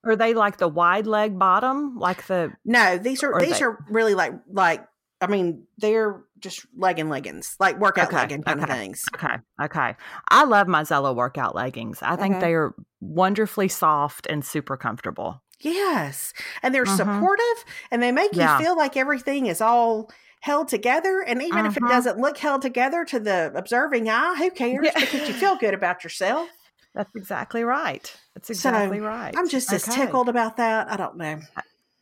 [0.05, 2.53] Are they like the wide leg bottom, like the?
[2.65, 3.65] No, these are these they...
[3.65, 4.85] are really like like.
[5.21, 9.05] I mean, they're just legging leggings, like workout okay, legging kind okay, of things.
[9.15, 9.95] Okay, okay.
[10.29, 12.01] I love my Zella workout leggings.
[12.03, 12.41] I think mm-hmm.
[12.41, 15.41] they are wonderfully soft and super comfortable.
[15.61, 16.97] Yes, and they're mm-hmm.
[16.97, 18.59] supportive, and they make yeah.
[18.59, 20.11] you feel like everything is all
[20.41, 21.21] held together.
[21.25, 21.93] And even if it mm-hmm.
[21.93, 24.81] doesn't look held together to the observing eye, who cares?
[24.83, 24.99] Yeah.
[24.99, 26.49] because you feel good about yourself.
[26.95, 28.15] That's exactly right.
[28.35, 29.35] That's exactly so, right.
[29.37, 30.91] I'm just as tickled about that.
[30.91, 31.41] I don't know.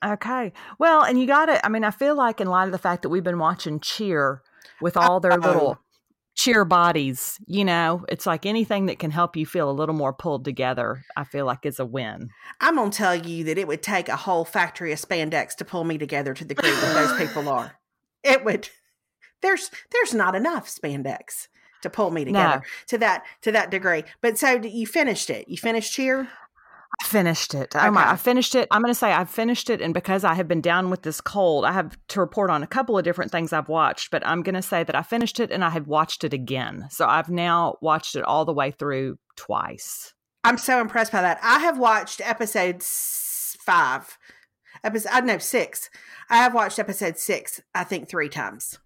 [0.05, 0.53] Okay.
[0.79, 1.61] Well, and you got it.
[1.63, 4.43] I mean, I feel like in light of the fact that we've been watching Cheer
[4.81, 5.79] with all their little
[6.35, 10.13] cheer bodies, you know, it's like anything that can help you feel a little more
[10.13, 12.31] pulled together, I feel like is a win.
[12.61, 15.65] I'm going to tell you that it would take a whole factory of spandex to
[15.65, 17.77] pull me together to the degree that those people are.
[18.25, 18.71] It would.
[19.43, 21.49] There's there's not enough spandex
[21.83, 22.63] to pull me together no.
[22.89, 24.05] to that to that degree.
[24.21, 25.49] But so you finished it.
[25.49, 26.29] You finished cheer.
[27.01, 27.75] I finished it.
[27.75, 27.87] Okay.
[27.87, 28.67] I finished it.
[28.71, 31.21] I'm going to say I finished it, and because I have been down with this
[31.21, 34.11] cold, I have to report on a couple of different things I've watched.
[34.11, 36.89] But I'm going to say that I finished it, and I have watched it again.
[36.91, 40.15] So I've now watched it all the way through twice.
[40.43, 41.39] I'm so impressed by that.
[41.43, 44.19] I have watched episode five,
[44.83, 45.91] episode I uh, don't know six.
[46.29, 47.61] I have watched episode six.
[47.75, 48.79] I think three times.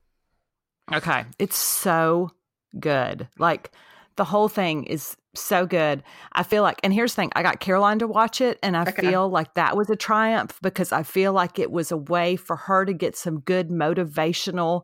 [0.92, 2.30] Okay, it's so
[2.78, 3.28] good.
[3.38, 3.72] Like
[4.16, 6.02] the whole thing is so good.
[6.32, 8.82] I feel like, and here's the thing I got Caroline to watch it, and I
[8.82, 9.10] okay.
[9.10, 12.56] feel like that was a triumph because I feel like it was a way for
[12.56, 14.82] her to get some good motivational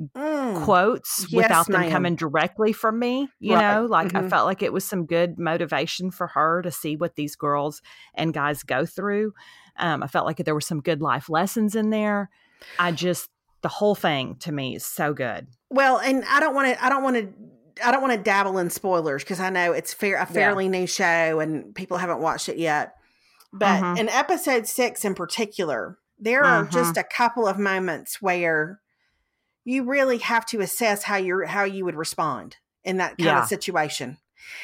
[0.00, 0.64] mm.
[0.64, 1.90] quotes yes, without them ma'am.
[1.90, 3.28] coming directly from me.
[3.38, 3.74] You right.
[3.74, 4.26] know, like mm-hmm.
[4.26, 7.82] I felt like it was some good motivation for her to see what these girls
[8.14, 9.34] and guys go through.
[9.76, 12.30] Um, I felt like there were some good life lessons in there.
[12.78, 13.28] I just,
[13.62, 15.48] the whole thing to me is so good.
[15.74, 16.84] Well, and I don't want to.
[16.84, 17.84] I don't want to.
[17.84, 20.70] I don't want to dabble in spoilers because I know it's fair a fairly yeah.
[20.70, 22.94] new show and people haven't watched it yet.
[23.52, 23.98] But mm-hmm.
[23.98, 26.72] in episode six, in particular, there are mm-hmm.
[26.72, 28.80] just a couple of moments where
[29.64, 33.42] you really have to assess how you're how you would respond in that kind yeah.
[33.42, 34.18] of situation.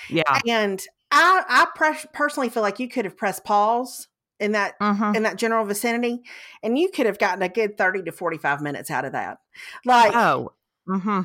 [0.09, 4.07] Yeah, and I I pre- personally feel like you could have pressed pause
[4.39, 5.17] in that mm-hmm.
[5.17, 6.23] in that general vicinity
[6.63, 9.39] and you could have gotten a good 30 to 45 minutes out of that
[9.85, 10.53] like oh
[10.91, 11.21] Mm-hmm.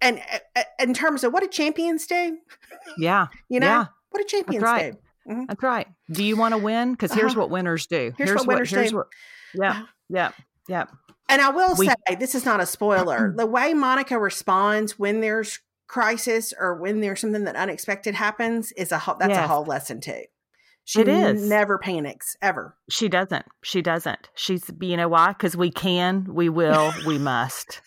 [0.00, 0.22] and
[0.56, 2.38] uh, in terms of what a champions do?
[2.96, 3.26] Yeah.
[3.48, 3.84] You know, yeah.
[4.10, 4.92] what a champions right.
[5.26, 5.32] do?
[5.32, 5.46] Mhm.
[5.48, 5.86] That's right.
[6.10, 6.92] Do you want to win?
[6.92, 7.42] Because here's Uh-huh.
[7.42, 8.12] what winners do.
[8.18, 8.96] Here's what winners here's do.
[8.96, 9.06] What,
[9.54, 9.82] yeah.
[10.08, 10.30] Yeah.
[10.68, 10.84] Yeah.
[11.28, 13.32] And I will We- say, this is not a spoiler.
[13.36, 18.90] the way Monica responds when there's crisis or when there's something that unexpected happens is
[18.92, 20.22] a whole, that's a whole lesson too.
[20.84, 21.48] She It is.
[21.48, 22.76] never panics ever.
[22.90, 23.44] She doesn't.
[23.62, 24.28] She doesn't.
[24.34, 25.28] She's, you know why?
[25.28, 27.80] Because we can, we will, we must.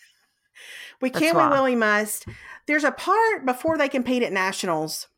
[1.00, 2.26] We That's can, we will, we must.
[2.66, 5.08] There's a part before they compete at nationals,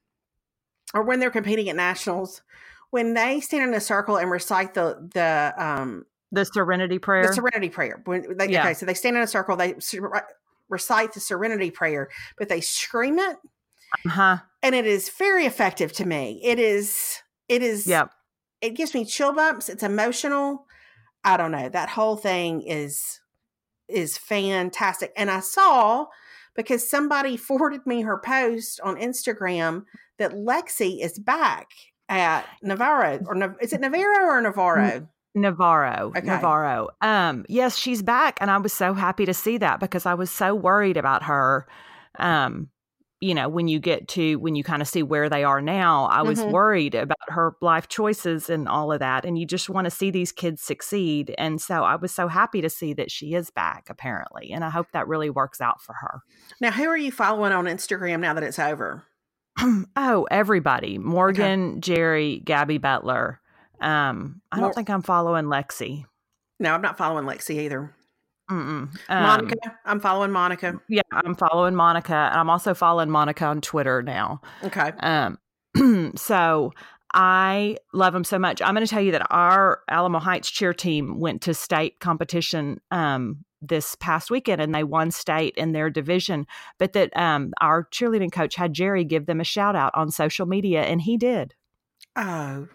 [0.95, 2.43] or when they're competing at nationals,
[2.91, 7.27] when they stand in a circle and recite the the um The Serenity Prayer.
[7.27, 8.03] the Serenity Prayer.
[8.05, 8.63] When they, Yeah.
[8.63, 9.77] Okay, so they stand in a circle, they
[10.69, 13.37] recite the Serenity Prayer, but they scream it,
[14.07, 14.39] huh.
[14.63, 16.41] and it is very effective to me.
[16.43, 17.23] It is.
[17.49, 17.87] It is.
[17.87, 18.11] Yep.
[18.61, 19.69] It gives me chill bumps.
[19.69, 20.67] It's emotional.
[21.25, 21.69] I don't know.
[21.69, 23.21] That whole thing is
[23.89, 25.13] is fantastic.
[25.17, 26.07] And I saw
[26.55, 29.85] because somebody forwarded me her post on Instagram
[30.19, 31.69] that Lexi is back
[32.09, 35.09] at Navarro or is it Navarro or Navarro?
[35.35, 36.13] Navarro.
[36.17, 36.27] Okay.
[36.27, 36.89] Navarro.
[37.01, 40.31] Um, yes, she's back, and I was so happy to see that because I was
[40.31, 41.67] so worried about her.
[42.19, 42.69] Um,
[43.21, 46.05] you know, when you get to when you kind of see where they are now,
[46.07, 46.53] I was Mhm.
[46.53, 49.25] worried about her life choices and all of that.
[49.25, 51.35] And you just want to see these kids succeed.
[51.37, 54.53] And so I was so happy to see that she is back, apparently.
[54.53, 56.21] And I hope that really works out for her.
[56.61, 59.03] Now, who are you following on Instagram now that it's over?
[59.97, 60.99] oh, everybody.
[60.99, 63.41] Morgan, Jerry, Gabby Butler.
[63.81, 66.05] Um, I Mor- don't think I'm following Lexi.
[66.61, 67.95] No, I'm not following Lexi either.
[68.51, 70.81] Um, Monica, I'm following Monica.
[70.89, 72.15] Yeah, I'm following Monica.
[72.15, 74.41] and I'm also following Monica on Twitter now.
[74.65, 74.93] Okay.
[75.01, 75.39] Um,
[76.17, 76.73] so
[77.13, 78.61] I love them so much.
[78.63, 82.81] I'm going to tell you that our Alamo Heights cheer team went to state competition
[82.91, 86.47] um, this past weekend and they won state in their division.
[86.79, 90.47] But that um, our cheerleading coach had Jerry give them a shout out on social
[90.47, 91.55] media, and he did.
[92.17, 92.69] Oh,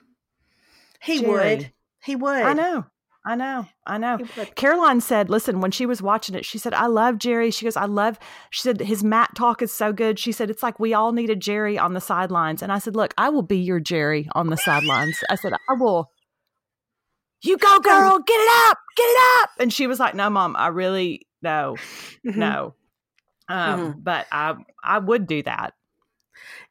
[1.02, 1.56] he Jerry.
[1.56, 1.72] would.
[2.04, 2.42] He would.
[2.42, 2.86] I know.
[3.26, 3.68] I know.
[3.88, 4.18] I know.
[4.56, 7.52] Caroline said, listen, when she was watching it, she said, I love Jerry.
[7.52, 10.20] She goes, I love, she said, his mat talk is so good.
[10.20, 12.62] She said, it's like we all needed Jerry on the sidelines.
[12.62, 15.18] And I said, look, I will be your Jerry on the sidelines.
[15.30, 16.12] I said, I will.
[17.44, 19.50] You go, girl, get it up, get it up.
[19.60, 21.76] And she was like, no, mom, I really, no,
[22.26, 22.36] Mhm.
[22.38, 22.76] no.
[23.50, 25.74] Um, But I, I would do that.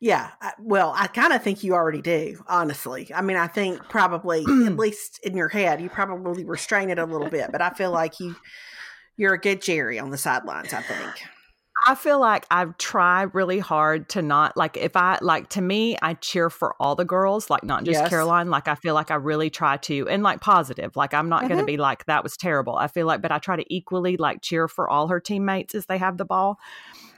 [0.01, 0.31] Yeah.
[0.41, 3.11] Uh, well, I kind of think you already do, honestly.
[3.15, 4.47] I mean, I think probably, at
[4.79, 8.21] least in your head, you probably restrain it a little bit, but I feel like
[8.21, 8.37] you,
[9.17, 11.23] you're a good Jerry on the sidelines, I think.
[11.85, 15.97] I feel like I try really hard to not like if I like to me,
[16.01, 18.09] I cheer for all the girls, like not just Yes.
[18.09, 18.51] Caroline.
[18.51, 20.95] Like I feel like I really try to and like positive.
[20.97, 22.77] Like I'm not going to be like that was terrible.
[22.77, 25.87] I feel like, but I try to equally like cheer for all her teammates as
[25.87, 26.59] they have the ball.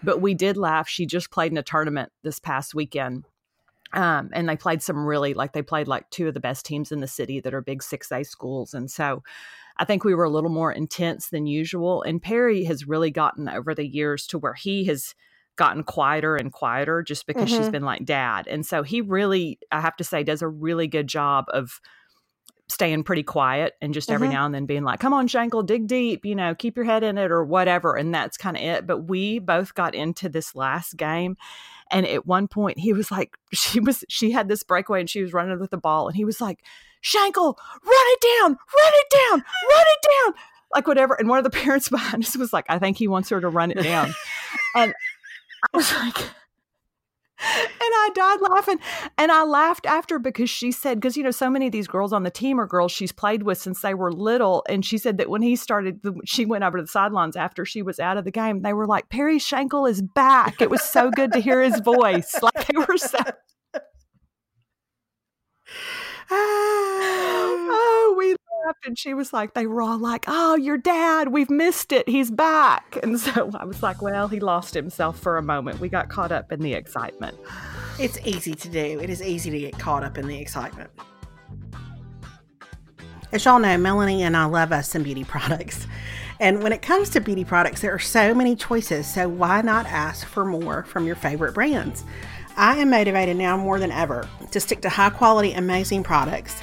[0.03, 0.89] But we did laugh.
[0.89, 3.25] She just played in a tournament this past weekend.
[3.93, 6.91] Um, and they played some really like they played like two of the best teams
[6.91, 8.75] in the city that are big 6A schools.
[8.75, 9.23] And so
[9.77, 12.03] I think we were a little more intense than usual.
[12.03, 15.15] And Perry has really gotten over the years to where he has
[15.57, 17.71] gotten quieter and quieter just because she's Mhm.
[17.71, 18.47] been like dad.
[18.49, 21.81] And so he really, I have to say, does a really good job of
[22.69, 24.33] staying pretty quiet and just every Mhm.
[24.33, 27.03] now and then being like, come on, Shankle, dig deep, you know, keep your head
[27.03, 27.95] in it or whatever.
[27.95, 28.87] And that's kind of it.
[28.87, 31.37] But we both got into this last game.
[31.91, 35.21] And at one point he was like, she was, she had this breakaway and she
[35.23, 36.07] was running with the ball.
[36.09, 36.61] And he was like,
[37.03, 39.39] Shankle, run it down, run it down,
[39.71, 40.35] run it down.
[40.73, 41.15] Like whatever.
[41.15, 43.49] And one of the parents behind us was like, I think he wants her to
[43.51, 44.15] run it down.
[44.75, 44.95] and
[45.73, 46.17] I was like,
[48.05, 48.79] I died laughing.
[49.17, 52.13] And I laughed after because she said, because, you know, so many of these girls
[52.13, 54.65] on the team are girls she's played with since they were little.
[54.69, 57.83] And she said that when he started, she went over to the sidelines after she
[57.83, 58.63] was out of the game.
[58.63, 60.61] They were like, Perry Shankle is back.
[60.61, 62.35] It was so good to hear his voice.
[62.43, 63.19] Like they were so,
[66.31, 66.35] Ah.
[67.77, 68.31] oh, we
[68.65, 68.87] laughed.
[68.87, 72.09] And she was like, they were all like, oh, your dad, we've missed it.
[72.09, 72.99] He's back.
[73.03, 75.81] And so I was like, well, he lost himself for a moment.
[75.81, 77.39] We got caught up in the excitement.
[77.99, 79.01] It's easy to do.
[79.01, 80.91] It is easy to get caught up in the excitement.
[83.33, 85.87] As y'all know, Melanie and I love us some beauty products.
[86.41, 89.07] And when it comes to beauty products, there are so many choices.
[89.07, 92.05] So why not ask for more from your favorite brands?
[92.57, 96.63] I am motivated now more than ever to stick to high quality, amazing products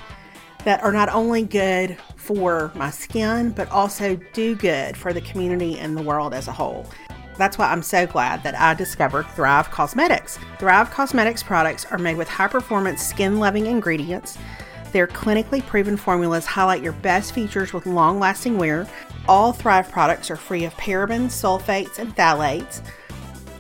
[0.64, 5.78] that are not only good for my skin, but also do good for the community
[5.78, 6.86] and the world as a whole.
[7.38, 10.38] That's why I'm so glad that I discovered Thrive Causemetics.
[10.60, 14.38] Thrive Causemetics products are made with high performance, skin loving ingredients.
[14.92, 18.88] Their clinically proven formulas highlight your best features with long lasting wear.
[19.28, 22.82] All Thrive products are free of parabens, sulfates, and phthalates.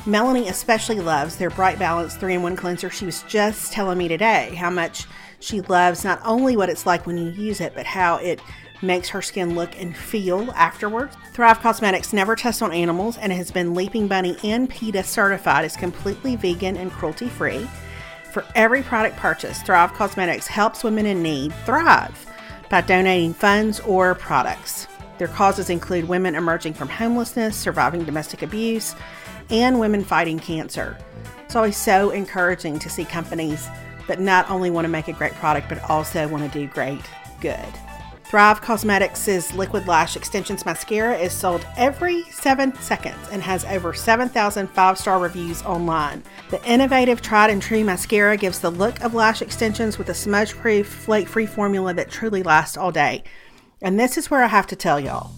[0.07, 2.89] Melanie especially loves their Bright Balance 3 in 1 cleanser.
[2.89, 5.05] She was just telling me today how much
[5.39, 8.41] she loves not only what it's like when you use it, but how it
[8.81, 11.15] makes her skin look and feel afterwards.
[11.33, 15.77] Thrive Causemetics never tests on animals and has been Leaping Bunny and PETA certified as
[15.77, 17.69] completely vegan and cruelty free.
[18.31, 22.25] For every product purchase, Thrive Causemetics helps women in need thrive
[22.71, 24.87] by donating funds or products.
[25.19, 28.95] Their causes include women emerging from homelessness, surviving domestic abuse,
[29.51, 30.97] and women fighting cancer.
[31.45, 33.67] It's always so encouraging to see companies
[34.07, 37.01] that not only want to make a great product, but also want to do great
[37.41, 37.59] good.
[38.23, 44.67] Thrive Causemetics' Liquid Lash Extensions Mascara is sold every seven seconds and has over 7,000
[44.69, 46.23] five star reviews online.
[46.49, 50.53] The innovative tried and true mascara gives the look of lash extensions with a smudge
[50.53, 53.25] proof, flake free formula that truly lasts all day.
[53.81, 55.31] And this is where I have to tell y'all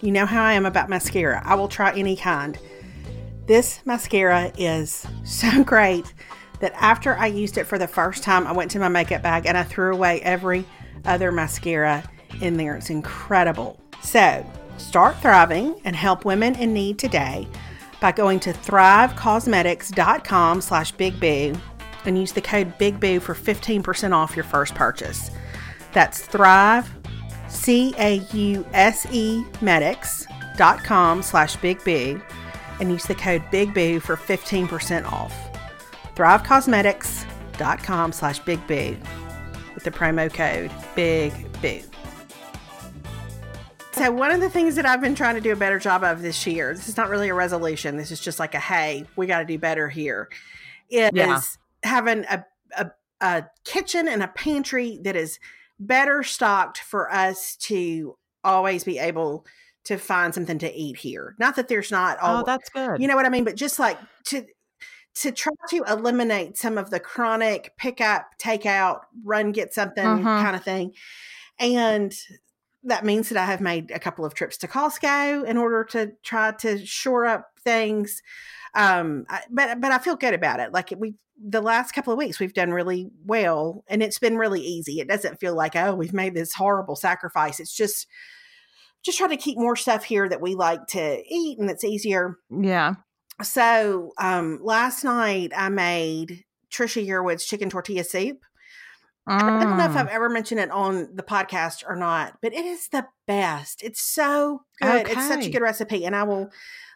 [0.00, 2.56] you know how I am about mascara, I will try any kind.
[3.50, 6.14] This mascara is so great
[6.60, 9.44] that after I used it for the first time, I went to my makeup bag
[9.44, 10.64] and I threw away every
[11.04, 12.08] other mascara
[12.40, 12.76] in there.
[12.76, 13.80] It's incredible.
[14.04, 17.48] So, start thriving and help women in need today
[18.00, 21.60] by going to thrivecausemetics.com slash bigboo
[22.04, 25.32] and use the code bigboo for 15% off your first purchase.
[25.92, 26.88] That's thrive,
[27.48, 32.22] C-A-U-S-E medics.com slash bigboo
[32.80, 35.34] and use the code BIGBOO for 15% off.
[36.16, 38.96] ThriveCausemetics.com slash BIGBOO
[39.74, 41.86] with the promo code BIGBOO.
[43.92, 46.22] So one of the things that I've been trying to do a better job of
[46.22, 47.96] this year, this is not really a resolution.
[47.96, 50.30] This is just like a, hey, we got to do better here,
[50.88, 51.40] is yeah.
[51.82, 52.44] having a,
[52.78, 52.90] a,
[53.20, 55.38] a kitchen and a pantry that is
[55.78, 59.44] better stocked for us to always be able
[59.84, 61.34] to find something to eat here.
[61.38, 63.00] Not that there's not all Oh, that's good.
[63.00, 63.44] You know what I mean?
[63.44, 64.44] But just like to
[65.16, 70.04] to try to eliminate some of the chronic pick up, take out, run get something
[70.04, 70.24] mm-hmm.
[70.24, 70.92] kind of thing.
[71.58, 72.14] And
[72.84, 76.12] that means that I have made a couple of trips to Costco in order to
[76.22, 78.22] try to shore up things.
[78.74, 80.72] Um, I, but but I feel good about it.
[80.72, 84.60] Like we the last couple of weeks we've done really well, and it's been really
[84.60, 85.00] easy.
[85.00, 87.60] It doesn't feel like oh we've made this horrible sacrifice.
[87.60, 88.06] It's just
[89.04, 92.36] just try to keep more stuff here that we like to eat and it's easier.
[92.50, 92.94] Yeah.
[93.42, 98.40] So um, last night I made Trisha Yearwood's chicken tortilla soup.
[99.28, 99.42] Mm.
[99.42, 100.14] I don't know if I've mm.
[100.14, 103.82] ever mentioned it on the podcast or not, but it is the best.
[103.82, 105.06] It's so good.
[105.06, 105.12] Okay.
[105.12, 106.50] It's such a good recipe, and I will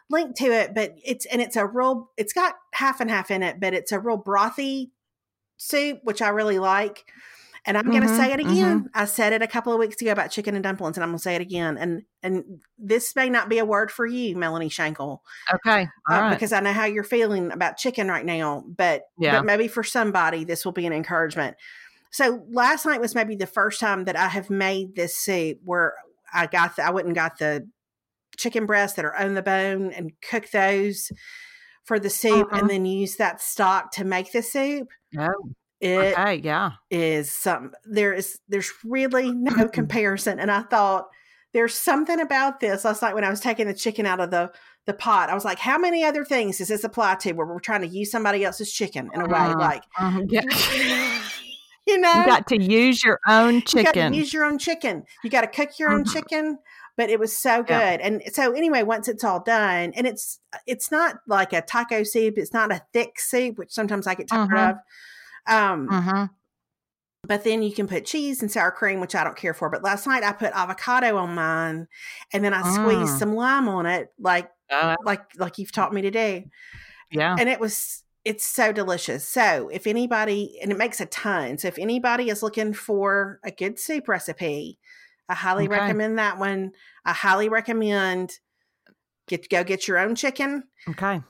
[0.09, 0.73] link to it.
[0.73, 2.11] But it's and it's a real.
[2.17, 4.89] It's got half and half in it, but it's a real brothy
[5.57, 7.05] soup, which I really like.
[7.65, 8.79] And I'm mm-hmm, going to say it again.
[8.79, 8.87] Mm-hmm.
[8.93, 11.17] I said it a couple of weeks ago about chicken and dumplings, and I'm going
[11.17, 11.77] to say it again.
[11.77, 15.19] And and this may not be a word for you, Melanie Shankle.
[15.53, 18.63] Okay, uh, because I know how you're feeling about chicken right now.
[18.67, 19.37] But yeah.
[19.37, 21.57] but maybe for somebody, this will be an encouragement.
[22.11, 25.95] So last night was maybe the first time that I have made this soup where
[26.33, 27.67] I got the, I went and got the
[28.37, 31.11] chicken breasts that are on the bone and cook those
[31.83, 32.59] for the soup, uh-huh.
[32.61, 34.87] and then use that stock to make the soup.
[35.17, 35.51] Oh.
[35.81, 36.71] It okay, yeah.
[36.89, 40.39] is some there is there's really no comparison.
[40.39, 41.07] And I thought
[41.53, 44.51] there's something about this last night when I was taking the chicken out of the
[44.85, 45.29] the pot.
[45.29, 47.87] I was like, how many other things does this apply to where we're trying to
[47.87, 49.37] use somebody else's chicken in a way?
[49.37, 50.43] Uh, like uh, yeah.
[51.85, 54.13] you know You got to use your own chicken.
[54.13, 55.03] You use your own chicken.
[55.23, 56.13] You got to cook your own mm-hmm.
[56.13, 56.59] chicken
[56.97, 57.99] but it was so good.
[57.99, 58.07] Yeah.
[58.07, 62.37] And so anyway, once it's all done, and it's it's not like a taco soup,
[62.37, 64.71] it's not a thick soup, which sometimes I get tired uh-huh.
[64.71, 64.77] of.
[65.47, 66.27] Um, uh-huh.
[67.27, 69.69] But then you can put cheese and sour cream, which I don't care for.
[69.69, 71.87] But last night I put avocado on mine,
[72.31, 72.75] and then I mm.
[72.75, 76.43] squeezed some lime on it, like uh, like like you've taught me to do.
[77.11, 79.27] Yeah, and it was it's so delicious.
[79.27, 81.57] So if anybody, and it makes a ton.
[81.57, 84.77] So if anybody is looking for a good soup recipe,
[85.27, 85.79] I highly okay.
[85.79, 86.73] recommend that one.
[87.05, 88.39] I highly recommend
[89.27, 90.63] get go get your own chicken.
[90.89, 91.21] Okay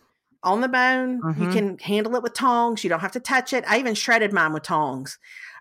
[0.45, 1.21] on the bone.
[1.21, 1.43] Mm-hmm.
[1.43, 2.84] You can handle it with tongs.
[2.84, 3.65] You don't have to touch it.
[3.67, 5.17] I even shredded mine with tongs.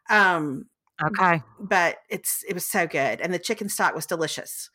[0.09, 0.67] Um,
[1.03, 4.71] okay, but it's it was so good, and the chicken stock was delicious.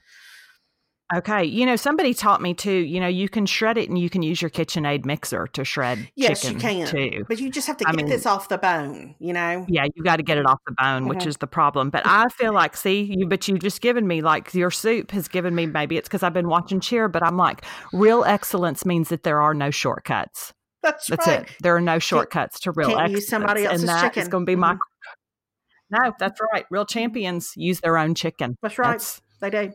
[1.16, 1.44] Okay.
[1.44, 4.22] You know, somebody taught me too, you know, you can shred it and you can
[4.22, 6.88] use your KitchenAid mixer to shred yes, chicken you can.
[6.88, 7.26] too.
[7.28, 9.66] But you just have to I get mean, this off the bone, you know?
[9.68, 11.08] Yeah, you got to get it off the bone, mm-hmm.
[11.08, 11.90] which is the problem.
[11.90, 15.28] But I feel like, see, you, but you just given me like your soup has
[15.28, 19.10] given me, maybe it's because I've been watching Cheer, but I'm like, real excellence means
[19.10, 20.54] that there are no shortcuts.
[20.84, 21.42] That's, That's right.
[21.42, 21.50] it.
[21.62, 23.14] There are no shortcuts to real excellence.
[23.14, 24.22] Use somebody else's and that chicken.
[24.22, 24.74] is going to be my.
[24.74, 26.04] Mm-hmm.
[26.04, 26.66] No, that's right.
[26.70, 28.56] Real champions use their own chicken.
[28.62, 28.92] That's right.
[28.92, 29.74] That's, they do.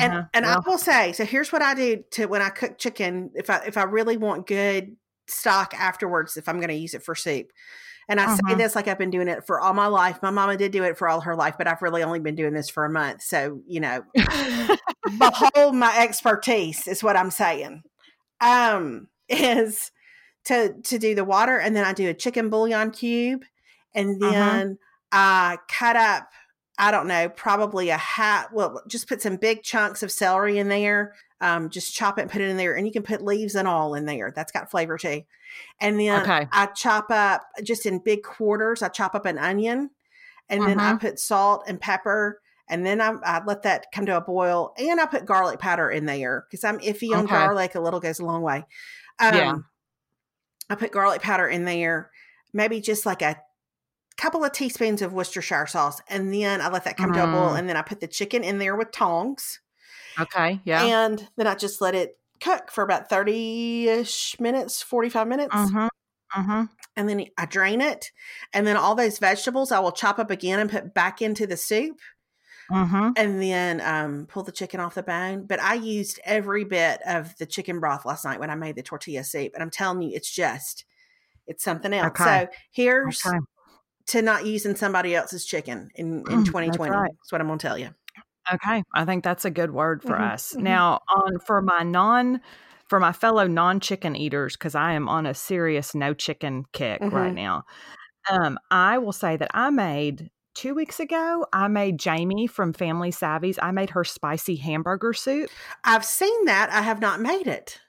[0.00, 0.22] And uh-huh.
[0.34, 0.46] and.
[0.46, 3.30] I will say, so here's what I do to when I cook chicken.
[3.34, 4.96] If I if I really want good
[5.26, 7.46] stock afterwards if I'm going to use it for soup.
[8.08, 8.58] And I say Mhm.
[8.58, 10.18] this like I've been doing it for all my life.
[10.22, 12.52] My mama did do it for all her life, but I've really only been doing
[12.52, 13.22] this for a month.
[13.22, 14.04] So, you know,
[15.18, 17.82] behold my expertise is what I'm saying.
[18.40, 19.90] Um, is
[20.44, 23.42] to to do the water and then I do a chicken bouillon cube
[23.94, 24.32] and Uh-huh.
[24.32, 24.78] then
[25.10, 26.28] I cut up
[26.78, 28.52] I don't know, probably a hat.
[28.52, 31.14] Well, just put some big chunks of celery in there.
[31.40, 33.68] Um, just chop it and put it in there, and you can put leaves and
[33.68, 34.32] all in there.
[34.34, 35.22] That's got flavor too.
[35.80, 36.48] And then Okay.
[36.52, 38.82] I chop up just in big quarters.
[38.82, 39.90] I chop up an onion,
[40.48, 41.00] and then I Mhm.
[41.00, 44.74] put salt and pepper, and then I, I let that come to a boil.
[44.78, 47.28] And I put garlic powder in there because I'm iffy on Okay.
[47.28, 47.74] garlic.
[47.74, 48.64] A little goes a long way.
[49.20, 49.56] Um, Yeah.
[50.70, 52.10] I put garlic powder in there,
[52.52, 53.36] maybe just like a
[54.16, 57.50] couple of teaspoons of Worcestershire sauce, and then I let that come to a boil,
[57.54, 57.58] Mm.
[57.58, 59.60] and then I put the chicken in there with tongs,
[60.20, 60.60] okay.
[60.64, 60.84] Yeah.
[60.84, 65.54] and then I just let it cook for about thirty ish minutes, forty five minutes,
[65.54, 65.86] Mm-hmm.
[66.40, 66.64] Mm-hmm.
[66.96, 68.10] and then I drain it,
[68.52, 71.56] and then all those vegetables I will chop up again and put back into the
[71.56, 71.98] soup,
[72.70, 73.10] Mm-hmm.
[73.16, 75.44] and then um, pull the chicken off the bone.
[75.46, 78.82] But I used every bit of the chicken broth last night when I made the
[78.82, 80.84] tortilla soup, and I'm telling you, it's just
[81.46, 82.06] it's something else.
[82.18, 82.24] Okay.
[82.24, 83.36] So here's Okay.
[84.08, 86.88] To not using somebody else's chicken in, in Mm, that's 2020.
[86.88, 87.10] right.
[87.20, 87.94] That's what I'm going to tell you.
[88.52, 90.54] Okay, I think that's a good word for Mhm, us.
[90.54, 90.60] mhm.
[90.60, 92.40] Now, on for my non
[92.88, 97.32] for my fellow non-chicken eaters cuz I am on a serious no chicken kick right
[97.32, 97.34] Mhm.
[97.34, 97.64] now.
[98.30, 103.10] Um I will say that I made 2 weeks ago, I made Jamie from Family
[103.12, 103.58] Savvy's.
[103.62, 105.52] I made her spicy hamburger soup.
[105.84, 106.70] I've seen that.
[106.70, 107.80] I have not made it.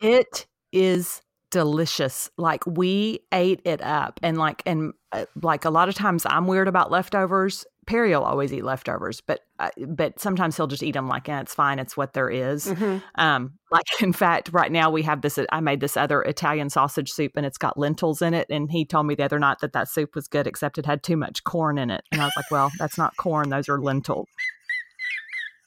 [0.00, 1.22] It is
[1.54, 2.28] delicious.
[2.36, 6.48] Like we ate it up and like and uh, like a lot of times I'm
[6.48, 7.64] weird about leftovers.
[7.86, 11.40] Perry will always eat leftovers, but uh, but sometimes he'll just eat them like, yeah,
[11.40, 11.78] it's fine.
[11.78, 12.66] It's what there is.
[12.66, 13.00] Mhm.
[13.14, 15.38] Um, like in fact, right now we have this.
[15.52, 18.48] I made this other Italian sausage soup, and it's got lentils in it.
[18.50, 21.04] And he told me the other night that that soup was good, except it had
[21.04, 22.02] too much corn in it.
[22.10, 24.26] And I was like, well, that's not corn; those are lentils.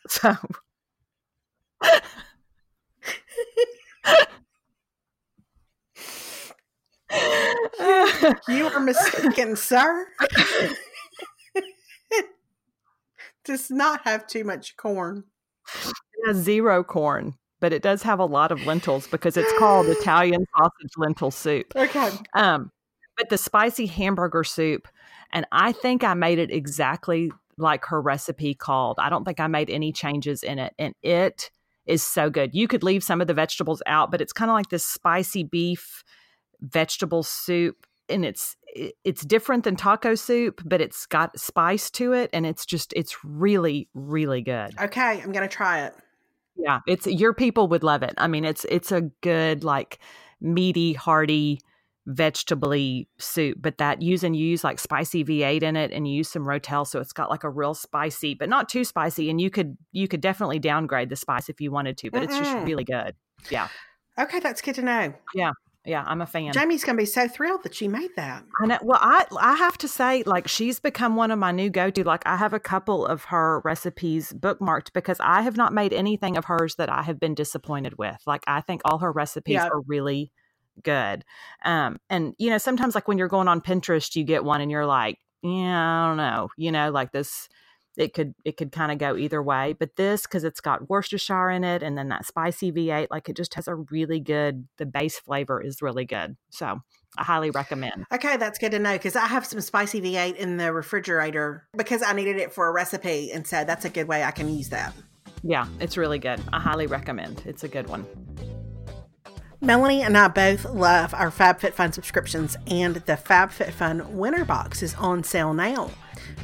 [0.10, 0.38] So
[8.48, 10.08] You are mistaken, sir.
[13.46, 15.24] Does not have too much corn.
[15.86, 19.88] It has zero corn, but it does have a lot of lentils because it's called
[19.90, 21.74] Italian sausage lentil soup.
[21.76, 22.10] Okay.
[22.34, 22.72] Um,
[23.16, 24.88] but the spicy hamburger soup,
[25.32, 28.98] and I think I made it exactly like her recipe called.
[29.00, 31.50] I don't think I made any changes in it, and it
[31.86, 32.54] is so good.
[32.54, 35.44] You could leave some of the vegetables out, but it's kind of like this spicy
[35.44, 36.04] beef
[36.62, 38.56] vegetable soup, and it's
[39.04, 43.18] it's different than taco soup, but it's got spice to it, and it's just it's
[43.24, 44.72] really really good.
[44.80, 45.22] Okay.
[45.22, 45.96] I'm going to try it.
[46.56, 48.14] Yeah, it's your people would love it.
[48.18, 50.00] I mean, it's it's a good like
[50.42, 51.60] meaty, hearty,
[52.08, 56.16] vegetable soup, but that use and you use like spicy V8 in it, and you
[56.16, 59.30] use some Rotel, so it's got like a real spicy, but not too spicy.
[59.30, 62.38] And you could you could definitely downgrade the spice if you wanted to, but it's
[62.38, 63.16] just really good.
[63.52, 63.68] Yeah,
[64.20, 64.40] Okay.
[64.40, 65.14] That's good to know.
[65.36, 65.52] yeah,
[66.06, 66.52] I'm a fan.
[66.54, 68.44] Jamie's going to be so thrilled that she made that.
[68.62, 68.78] I know.
[68.82, 72.04] Well, I I have to say, like, she's become one of my new go to.
[72.04, 76.36] Like, I have a couple of her recipes bookmarked because I have not made anything
[76.38, 78.18] of hers that I have been disappointed with.
[78.26, 79.70] Like, I think all her recipes Yeah.
[79.70, 80.32] are really
[80.84, 81.24] good.
[81.64, 84.70] Um, and you know, sometimes like when you're going on Pinterest, you get one and
[84.70, 87.48] you're like, yeah, I don't know, you know, like this.
[87.98, 91.50] It could it could kind of go either way, but this because it's got Worcestershire
[91.50, 94.68] in it, and then that spicy V8, like it just has a really good.
[94.78, 96.82] The base flavor is really good, so
[97.18, 98.06] I highly recommend.
[98.14, 102.04] Okay, that's good to know because I have some spicy V8 in the refrigerator because
[102.04, 103.32] I needed it for a recipe.
[103.32, 104.94] And so that's a good way I can use that.
[105.44, 106.40] Yeah, it's really good.
[106.54, 107.42] I highly recommend.
[107.46, 108.06] It's a good one.
[109.60, 115.24] Melanie and I both love our FabFitFun subscriptions, and the FabFitFun Winter Box is on
[115.24, 115.90] sale now.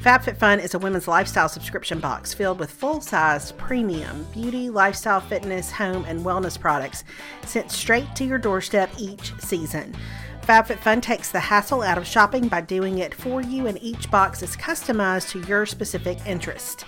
[0.01, 5.71] FabFitFun is a women's lifestyle subscription box filled with full sized premium beauty, lifestyle, fitness,
[5.71, 7.05] home, and wellness products
[7.45, 9.95] sent straight to your doorstep each season.
[10.41, 14.43] FabFitFun takes the hassle out of shopping by doing it for you, and each box
[14.43, 16.83] is customized to your specific interest.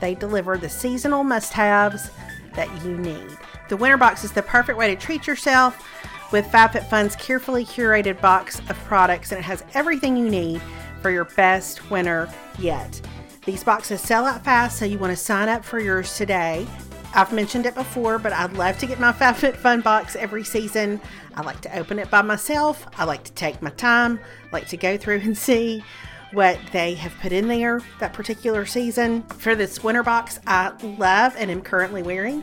[0.00, 2.10] They deliver the seasonal must haves
[2.54, 3.36] that you need.
[3.68, 5.86] The Winter Box is the perfect way to treat yourself
[6.32, 10.62] with FabFitFun's carefully curated box of products, and it has everything you need
[11.04, 12.98] for your best winter yet.
[13.44, 16.66] These boxes sell out fast, so you want to sign up for yours today.
[17.14, 20.98] I've mentioned it before, but I'd love to get my FabFitFun box every season.
[21.34, 22.86] I like to open it by myself.
[22.96, 24.18] I like to take my time,
[24.50, 25.84] like to go through and see
[26.32, 29.24] what they have put in there that particular season.
[29.24, 32.42] For this winter box, I love and am currently wearing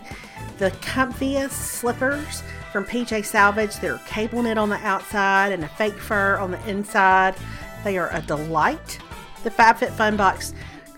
[0.60, 3.78] the comfiest slippers from PJ Salvage.
[3.78, 7.36] They're cable knit on the outside and a fake fur on the inside.
[7.84, 9.00] They are a delight.
[9.44, 10.54] The FabFitFun box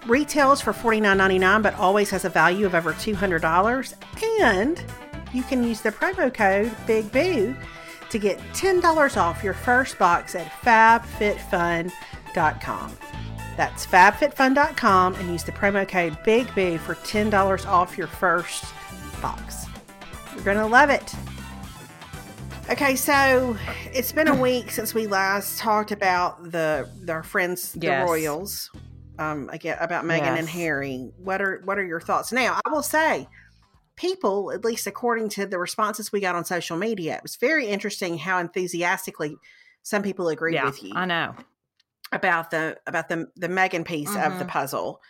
[0.06, 3.94] retails for $49.99 but always has a value of over $200.
[4.42, 4.84] And
[5.34, 7.56] you can use the promo code Big Boo
[8.10, 12.98] to get $10 off your first box at fabfitfun.com.
[13.56, 18.66] That's fabfitfun.com and use the promo code Big Boo for $10 off your first
[19.22, 19.66] box.
[20.36, 21.14] You're going to love it.
[22.70, 23.58] Okay, so
[23.94, 28.08] it's been a week since we last talked about the our friends, the Yes.
[28.08, 28.72] Royals.
[29.20, 31.12] Um, again about Meghan and Harry.
[31.18, 32.32] What are what are your thoughts?
[32.32, 33.28] Now, I will say,
[33.96, 37.68] people, at least according to the responses we got on social media, it was very
[37.68, 39.36] interesting how enthusiastically
[39.84, 41.36] some people agreed yeah, with you I know.
[42.12, 44.48] about the about the the Meghan piece of the Mhm.
[44.48, 45.02] puzzle.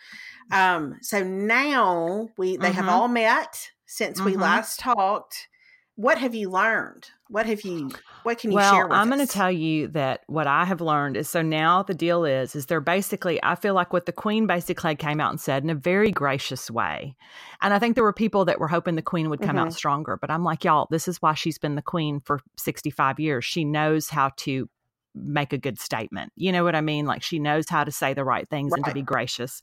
[0.52, 2.90] Um, so now we they have Mhm.
[2.90, 4.40] all met since we Mhm.
[4.40, 5.48] last talked.
[5.94, 7.10] What have you learned?
[7.28, 7.90] What have you?
[8.22, 10.80] What can you well, share with I'm going to tell you that what I have
[10.80, 14.12] learned is so now the deal is is they're basically I feel like what the
[14.12, 17.16] queen basically came out and said in a very gracious way.
[17.62, 19.60] And I think there were people that were hoping the queen would come Mhm.
[19.60, 23.18] out stronger, but I'm like y'all, this is why she's been the queen for 65
[23.18, 23.44] years.
[23.44, 24.68] She knows how to
[25.14, 26.32] make a good statement.
[26.36, 27.06] You know what I mean?
[27.06, 29.62] Like she knows how to say the right things and to be gracious.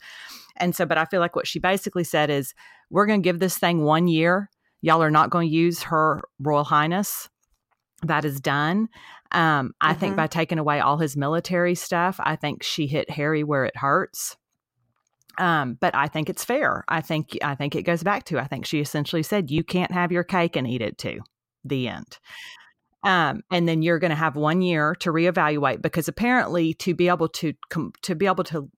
[0.57, 2.53] And so but I feel like what she basically said is
[2.89, 4.49] we're going to give this thing 1 year.
[4.81, 7.29] Y'all are not going to use her royal highness
[8.03, 8.89] that is done.
[9.31, 10.17] Um, I think Mhm.
[10.17, 14.35] by taking away all his military stuff, I think she hit Harry where it hurts.
[15.37, 16.83] Um, but I think it's fair.
[16.89, 19.91] I think I think it goes back to I think she essentially said you can't
[19.91, 21.21] have your cake and eat it too.
[21.63, 22.19] The end.
[23.03, 27.07] Um, and then you're going to have one year to reevaluate because apparently to be
[27.07, 28.69] able to com- to be able to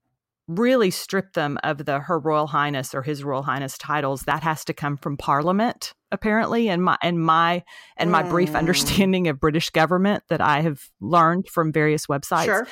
[0.47, 4.65] really strip them of the Her Royal Highness or His Royal Highness titles, that has
[4.65, 5.93] to come from Parliament.
[6.11, 7.63] Apparently, and my and my
[7.97, 8.59] and my brief Mm.
[8.59, 12.45] understanding of British government that I have learned from various websites.
[12.45, 12.67] Sure.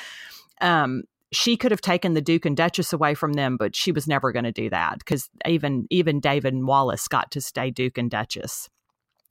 [0.60, 1.02] Um,
[1.32, 4.32] she could have taken the Duke and Duchess away from them, but she was never
[4.32, 8.10] going to do that because even even David and Wallis got to stay Duke and
[8.10, 8.68] Duchess.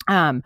[0.07, 0.43] Um,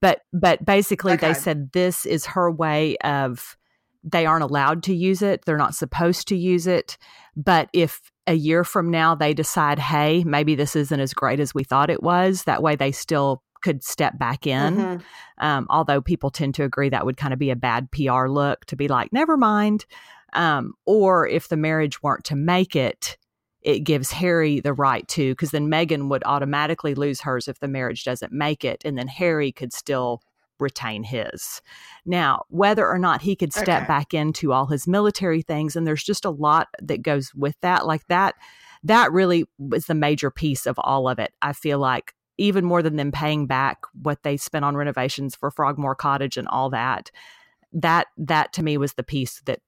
[0.00, 1.28] but but basically, Okay.
[1.28, 3.56] they said this is her way of
[4.04, 5.44] they aren't allowed to use it.
[5.44, 6.98] They're not supposed to use it.
[7.36, 11.54] But if a year from now they decide, hey, maybe this isn't as great as
[11.54, 14.76] we thought it was, that way they still could step back in.
[14.76, 15.02] Mhm.
[15.38, 18.66] Um, although people tend to agree that would kind of be a bad PR look
[18.66, 19.86] to be like, never mind.
[20.34, 23.16] Um, or if the marriage weren't to make it,
[23.62, 27.68] it gives Harry the right to, because then Meghan would automatically lose hers if the
[27.68, 30.20] marriage doesn't make it, and then Harry could still
[30.64, 31.62] retain his.
[32.04, 33.86] Now, whether or not he could step Okay.
[33.86, 37.86] back into all his military things, and there's just a lot that goes with that,
[37.86, 38.34] like that,
[38.82, 41.32] that really was the major piece of all of it.
[41.40, 45.50] I feel like even more than them paying back what they spent on renovations for
[45.52, 47.10] Frogmore Cottage and all that,
[47.72, 49.60] that that to me was the piece that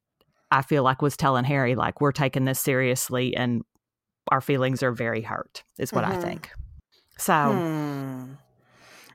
[0.50, 3.62] I feel like was telling Harry like we're taking this seriously and
[4.30, 6.20] our feelings are very hurt is what I Mhm.
[6.20, 6.50] think.
[7.18, 8.34] So Hmm.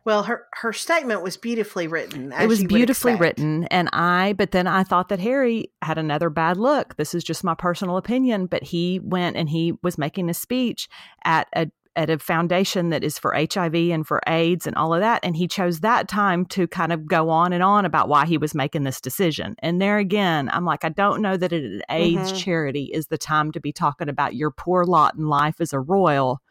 [0.03, 2.31] Well, her her statement was beautifully written.
[2.33, 6.57] it was beautifully written and I but then I thought that Harry had another bad
[6.57, 6.95] look.
[6.95, 10.89] This is just my personal opinion, but he went and he was making a speech
[11.23, 15.01] at a at a foundation that is for HIV and for AIDS and all of
[15.01, 18.25] that and he chose that time to kind of go on and on about why
[18.25, 19.55] he was making this decision.
[19.59, 22.43] And there again, I'm like I don't know that an AIDS Mhm.
[22.43, 25.79] charity is the time to be talking about your poor lot in life as a
[25.81, 26.41] royal.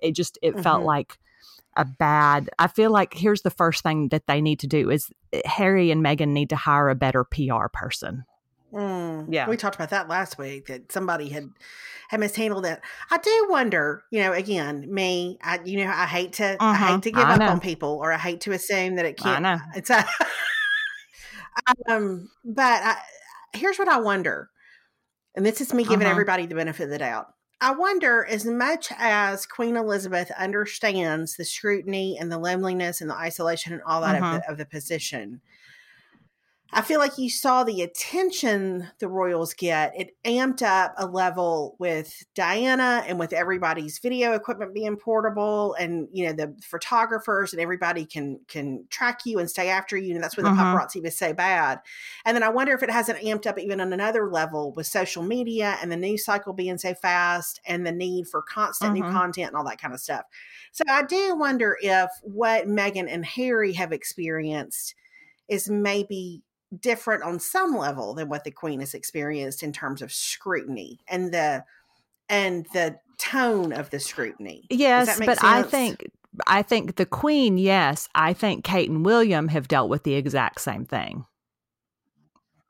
[0.00, 0.86] It just it felt Mhm.
[0.86, 1.18] like
[1.76, 5.10] a bad i feel like here's the first thing that they need to do is
[5.32, 8.24] eh, harry and Meghan need to hire a better pr person
[8.74, 9.28] Mm.
[9.30, 9.48] Yeah.
[9.48, 10.66] we talked about that last week.
[10.66, 11.48] That somebody had
[12.08, 12.80] had mishandled it.
[13.10, 14.02] I do wonder.
[14.10, 15.38] You know, again, me.
[15.42, 16.76] I you know I hate to I Mhm.
[16.88, 17.46] hate to give I up know.
[17.52, 19.42] on people, or I hate to assume that it can't.
[19.44, 20.04] know It's a,
[21.88, 22.96] um, but I,
[23.54, 24.50] here's what I wonder,
[25.34, 26.10] and this is me giving Uh-huh.
[26.10, 27.28] everybody the benefit of the doubt.
[27.60, 33.14] I wonder, as much as Queen Elizabeth understands the scrutiny and the loneliness and the
[33.14, 34.36] isolation and all that Uh-huh.
[34.36, 35.40] of, the, of the position,
[36.72, 39.92] I feel like you saw the attention the royals get.
[39.96, 46.08] It amped up a level with Diana and with everybody's video equipment being portable, and
[46.12, 50.14] you know the photographers and everybody can can track you and stay after you.
[50.14, 50.50] And that's when the Mhm.
[50.50, 51.80] paparazzi was so bad.
[52.24, 55.22] And then I wonder if it hasn't amped up even on another level with social
[55.22, 59.04] media and the news cycle being so fast and the need for constant new Mhm.
[59.04, 60.24] content and all that kind of stuff.
[60.72, 64.94] So I do wonder if what Meghan and Harry have experienced
[65.48, 66.42] is maybe
[66.80, 71.32] different on some level than what the queen has experienced in terms of scrutiny and
[71.32, 71.64] the
[72.28, 74.66] and the tone of the scrutiny.
[74.70, 76.10] Yes but i think
[76.46, 78.10] I think the Queen, yes.
[78.14, 81.24] I think Kate and William have dealt with the exact same thing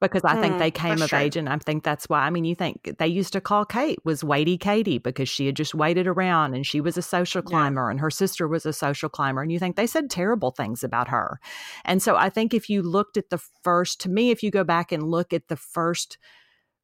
[0.01, 2.21] because I think Hmm, they came of age, and I think that's why.
[2.21, 5.57] I mean, you think they used to call Kate was Waity Katie because she had
[5.57, 7.71] just waited around and she was a social Yeah.
[7.71, 10.85] climber, and her sister was a social climber, and you think they said terrible things
[10.85, 11.41] about her.
[11.85, 14.65] And so I think if you looked at the first, to me, if you go
[14.65, 16.19] back and look at the first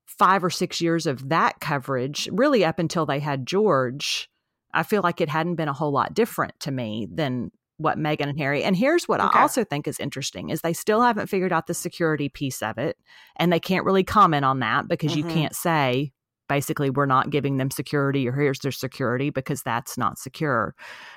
[0.07, 4.29] five or six years of that coverage, really up until they had George,
[4.75, 7.51] I feel like it hadn't been a whole lot different to me than
[7.83, 8.63] what Meghan and Harry.
[8.65, 9.39] And here's what Okay.
[9.39, 12.79] I also think is interesting is they still haven't figured out the security piece of
[12.79, 12.97] it.
[13.37, 15.33] And they can't really comment on that because you Mhm.
[15.33, 16.13] can't say
[16.49, 20.75] basically we're not giving them security or here's their security because that's not secure.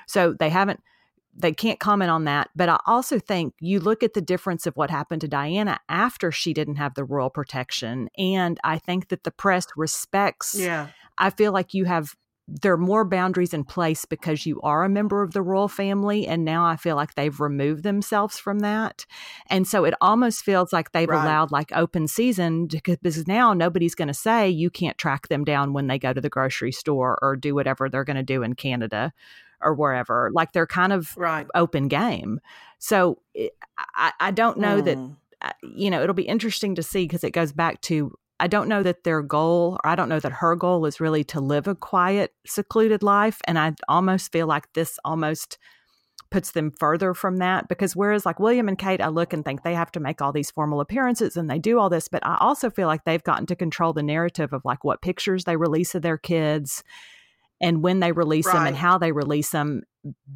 [0.07, 0.81] So they haven't
[1.37, 2.49] they can't comment on that.
[2.55, 6.31] But I also think you look at the difference of what happened to Diana after
[6.31, 8.07] she didn't have the royal protection.
[8.17, 10.87] And I think that the press respects Yeah.
[11.17, 12.15] I feel like you have
[12.47, 16.27] there are more boundaries in place because you are a member of the royal family
[16.27, 19.05] and now I feel like they've removed themselves from that.
[19.49, 21.23] And so it almost feels like they've Right.
[21.23, 25.73] allowed like open season because now nobody's going to say you can't track them down
[25.73, 28.53] when they go to the grocery store or do whatever they're going to do in
[28.53, 29.11] Canada
[29.61, 30.29] or wherever.
[30.33, 31.47] Like they're kind of Right.
[31.55, 32.39] open game.
[32.77, 33.53] So it,
[33.95, 35.15] I, I don't know that Mm.
[35.41, 38.67] uh, you know, it'll be interesting to see because it goes back to I don't
[38.67, 41.67] know that their goal, or I don't know that her goal is really to live
[41.67, 43.41] a quiet, secluded life.
[43.45, 45.57] And I almost feel like this almost
[46.31, 49.63] puts them further from that because whereas like William and Kate, I look and think
[49.63, 52.37] they have to make all these formal appearances and they do all this, but I
[52.39, 55.95] also feel like they've gotten to control the narrative of like what pictures they release
[55.95, 56.83] of their kids
[57.61, 59.83] and when they release them and how they release them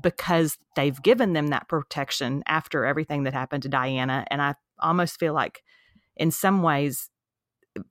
[0.02, 4.26] because they've given them that protection after everything that happened to Diana.
[4.32, 5.64] And I almost feel like
[6.16, 7.10] in some ways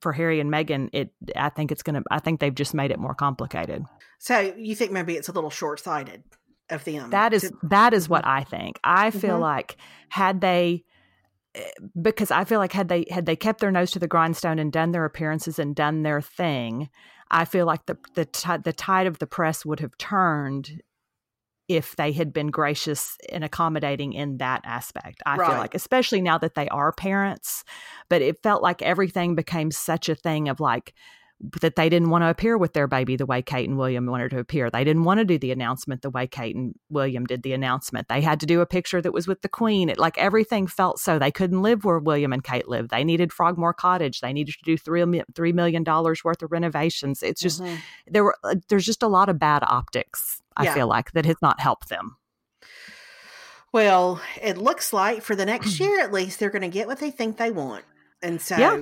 [0.01, 2.99] for Harry and Meghan, it I think it's gonna I think they've just made it
[2.99, 3.83] more complicated.
[4.19, 6.23] So you think maybe it's a little short sighted
[6.69, 7.09] of them?
[7.11, 8.79] That is to- that is what I think.
[8.83, 9.41] I feel Mhm.
[9.41, 9.77] like
[10.09, 10.83] had they
[11.55, 11.61] eh,
[12.01, 14.71] because I feel like had they had they kept their nose to the grindstone and
[14.71, 16.89] done their appearances and done their thing,
[17.31, 20.81] I feel like the the ti- the tide of the press would have turned
[21.69, 25.21] if they had been gracious and accommodating in that aspect.
[25.25, 25.47] I Right.
[25.49, 27.63] feel like especially now that they are parents,
[28.09, 30.93] but it felt like everything became such a thing of like
[31.61, 34.29] that they didn't want to appear with their baby the way Kate and William wanted
[34.31, 34.69] to appear.
[34.69, 38.09] They didn't want to do the announcement the way Kate and William did the announcement.
[38.09, 39.87] They had to do a picture that was with the Queen.
[39.87, 41.17] It like everything felt so.
[41.17, 42.89] They couldn't live where William and Kate lived.
[42.89, 44.19] They needed Frogmore Cottage.
[44.19, 47.23] They needed to do three three million dollars worth of renovations.
[47.23, 47.77] It's just Mhm.
[48.07, 50.41] there were uh, there's just a lot of bad optics.
[50.59, 50.73] I Yeah.
[50.75, 52.17] feel like that has not helped them.
[53.71, 55.83] Well, it looks like for the next Mm-hmm.
[55.83, 57.85] year at least, they're going to get what they think they want,
[58.21, 58.81] and so Yeah.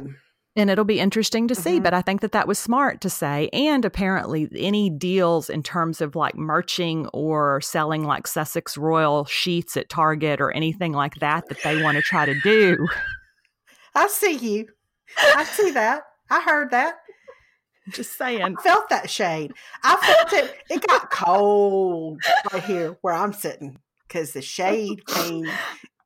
[0.55, 1.83] And it'll be interesting to see, Mhm.
[1.83, 3.47] but I think that that was smart to say.
[3.53, 9.77] And apparently, any deals in terms of like merching or selling like Sussex Royal sheets
[9.77, 12.87] at Target or anything like that that they want to try to do.
[13.93, 14.67] I see you.
[15.35, 16.03] I see that.
[16.31, 16.95] I heard that.
[17.91, 18.41] Just saying.
[18.57, 19.53] I felt that shade.
[19.83, 20.55] I felt it.
[20.69, 22.19] It got cold
[22.51, 25.51] right here where I'm sitting because the shade came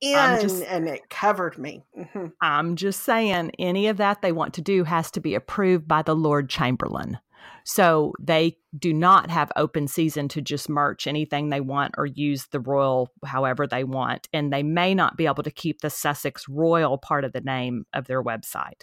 [0.01, 1.84] in just- and it covered me.
[1.95, 5.88] hmm I'm just saying, any of that they want to do has to be approved
[5.88, 7.19] by the Lord Chamberlain.
[7.63, 12.47] So they do not have open season to just merch anything they want or use
[12.47, 14.27] the royal however they want.
[14.34, 17.86] And they may not be able to keep the Sussex Royal part of the name
[17.93, 18.82] of their website.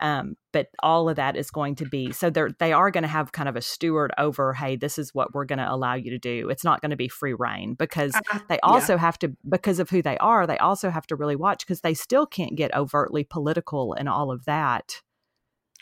[0.00, 3.08] Um, but all of that is going to be so they're they are going to
[3.08, 6.10] have kind of a steward over hey this is what we're going to allow you
[6.10, 8.14] to do it's not going to be free reign because
[8.48, 11.66] they also have to because of who they are they also have to really watch
[11.66, 15.02] because they still can't get overtly political and all of that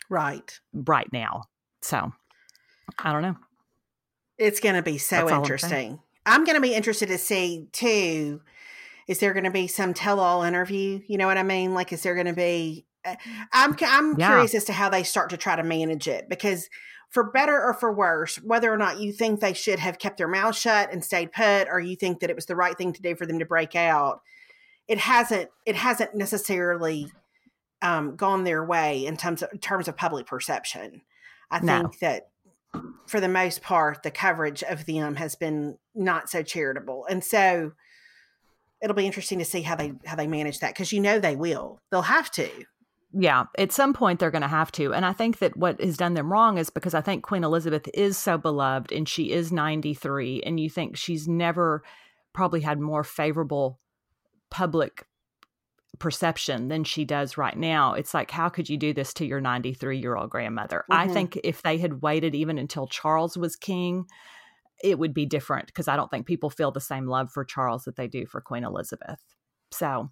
[0.09, 0.59] right.
[0.73, 1.43] right now
[1.81, 2.11] so
[2.99, 3.37] i don't know
[4.37, 5.99] It's going to be so That's all interesting.
[6.25, 8.41] I'm going to be interested to see too.
[9.07, 11.01] Is there going to be some tell-all interview?
[11.07, 11.73] You know what I mean?
[11.73, 12.85] Like, is there going to be?
[13.07, 13.15] Uh,
[13.53, 14.27] I'm I'm Yeah.
[14.29, 16.69] curious as to how they start to try to manage it because,
[17.09, 20.27] for better or for worse, whether or not you think they should have kept their
[20.27, 23.01] mouth shut and stayed put, or you think that it was the right thing to
[23.01, 24.21] do for them to break out,
[24.87, 25.49] it hasn't.
[25.65, 27.11] It hasn't necessarily
[27.81, 31.01] um, gone their way in terms of in terms of public perception.
[31.51, 31.79] I No.
[31.81, 32.29] think that
[33.05, 37.71] for the most part, the coverage of them has been not so charitable, and so
[38.81, 41.35] it'll be interesting to see how they how they manage that because you know they
[41.35, 41.79] will.
[41.89, 42.49] They'll have to.
[43.13, 45.95] Yeah at some point they're going to have to and i think that what has
[45.97, 49.51] done them wrong is because i think queen elizabeth is so beloved and she is
[49.51, 51.83] 93 and you think she's never
[52.33, 53.79] probably had more favorable
[54.49, 55.05] public
[55.99, 59.41] perception than she does right now it's like how could you do this to your
[59.41, 61.13] 93 year old grandmother i Mhm.
[61.13, 64.05] think if they had waited even until charles was king
[64.83, 67.85] it would be different because I don't think people feel the same love for Charles
[67.85, 69.17] that they do for Queen Elizabeth.
[69.71, 70.11] So,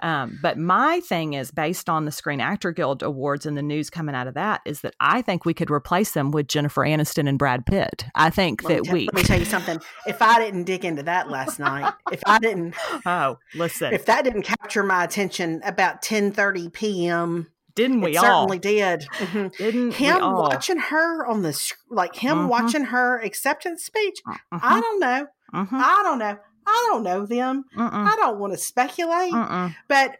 [0.00, 3.88] um, but my thing is based on the Screen Actor Guild Awards and the news
[3.90, 7.28] coming out of that is that I think we could replace them with Jennifer Aniston
[7.28, 8.04] and Brad Pitt.
[8.14, 9.06] I think Let that tell- we.
[9.06, 9.80] Let me tell you something.
[10.06, 12.74] If I didn't dig into that last night, if I didn't,
[13.06, 18.48] oh, listen, if that didn't capture my attention about 10:30 p.m., didn't we it all?
[18.48, 19.06] certainly did.
[19.18, 19.56] Mhm.
[19.58, 20.42] Didn't we Him all?
[20.42, 22.48] watching her on the like him Mhm.
[22.48, 24.18] watching her acceptance speech.
[24.26, 25.26] Mhm, I don't know.
[25.52, 26.38] I don't know.
[26.66, 27.64] I don't know them.
[27.76, 29.74] mm-mm, I don't want to speculate, mm-mm.
[29.88, 30.16] but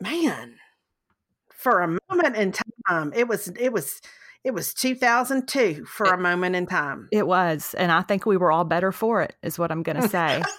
[0.00, 0.56] man,
[1.50, 2.52] for a moment in
[2.88, 4.00] time, it was it was
[4.44, 7.08] it was 2002 for a moment in time.
[7.12, 9.36] It was, and I think we were all better for it.
[9.42, 10.42] Is what I'm going to say.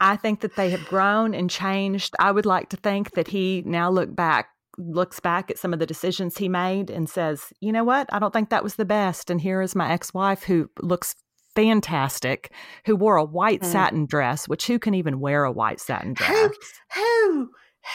[0.00, 2.14] I think that they have grown and changed.
[2.18, 5.78] I would like to think that he now look back looks back at some of
[5.80, 8.08] the decisions he made and says, "You know what?
[8.12, 11.14] I don't think that was the best." And here is my ex-wife who looks
[11.54, 12.52] fantastic,
[12.86, 13.66] who wore a white Mm.
[13.72, 16.30] satin dress, which who can even wear a white satin dress?
[16.30, 16.52] Who
[16.94, 17.50] who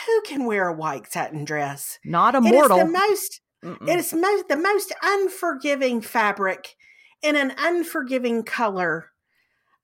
[0.06, 2.00] who can wear a white satin dress?
[2.04, 2.78] Not a It is mortal.
[2.80, 3.90] the most Mm-mm.
[3.90, 6.76] it is most the most unforgiving fabric
[7.22, 9.12] in an unforgiving color.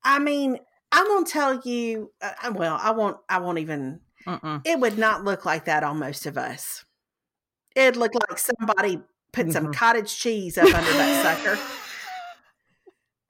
[0.04, 0.58] I mean,
[0.92, 2.12] I'm gonna tell you.
[2.22, 3.18] Uh, well, I won't.
[3.30, 4.02] I won't even.
[4.28, 4.62] Mm-mm.
[4.66, 6.86] It would not look like that on most of us.
[7.76, 9.02] It'd look like somebody
[9.32, 9.74] put some Mhm.
[9.74, 11.60] cottage cheese up under that sucker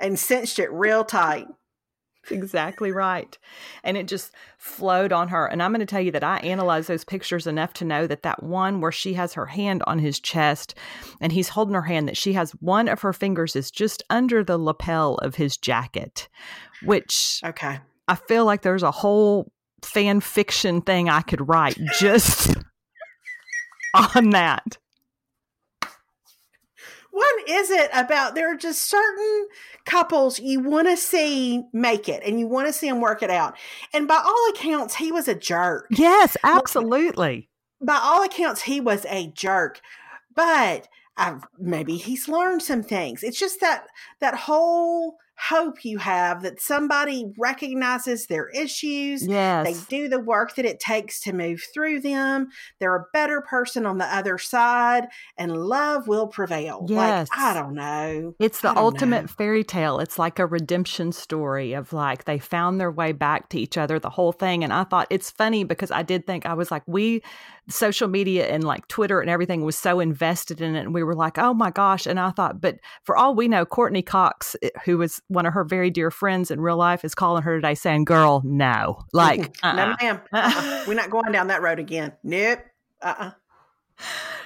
[0.03, 1.47] and cinched it real tight.
[2.29, 3.37] exactly right.
[3.83, 5.45] And it just flowed on her.
[5.45, 8.23] And I'm going to tell you that I analyzed those pictures enough to know that
[8.23, 10.73] that one where she has her hand on his chest
[11.19, 14.41] and he's holding her hand, that she has one of her fingers is just under
[14.43, 16.29] the lapel of his jacket,
[16.83, 17.79] which Okay.
[18.07, 19.51] I feel like there's a whole
[19.81, 22.55] fan fiction thing I could write just
[24.15, 24.77] on that.
[27.13, 28.33] What is it about?
[28.33, 29.47] There are just certain
[29.85, 33.29] couples you want to see make it and you want to see them work it
[33.29, 33.55] out.
[33.93, 35.85] And by all accounts, he was a jerk.
[35.91, 37.49] Yes, absolutely.
[37.79, 39.79] By all accounts, he was a jerk.
[40.35, 43.21] But I've, maybe he's learned some things.
[43.21, 43.85] It's just that
[44.19, 45.17] that whole
[45.49, 49.25] hope you have that somebody recognizes their issues.
[49.25, 49.65] Yes.
[49.65, 52.49] They do the work that it takes to move through them.
[52.79, 56.85] They're a better person on the other side, and love will prevail.
[56.87, 57.29] Yes.
[57.29, 58.35] Like, I don't know.
[58.39, 59.27] It's the ultimate know.
[59.27, 59.99] fairy tale.
[59.99, 63.99] It's like a redemption story of like they found their way back to each other,
[63.99, 64.63] the whole thing.
[64.63, 67.21] And I thought it's funny because I did think I was like, we,
[67.69, 70.81] social media and like Twitter and everything was so invested in it.
[70.81, 72.05] And we were like, oh my gosh.
[72.05, 75.53] And I thought, but for all we know, Courteney Cox, eh, who was one of
[75.53, 78.99] her very dear friends in real life, is calling her today saying, girl, no.
[79.13, 79.95] Like, no, uh-uh.
[80.01, 80.21] ma'am.
[80.33, 80.83] Uh-uh.
[80.87, 82.13] We're not going down that road again.
[82.23, 82.59] Nope.
[83.01, 83.31] Uh-uh.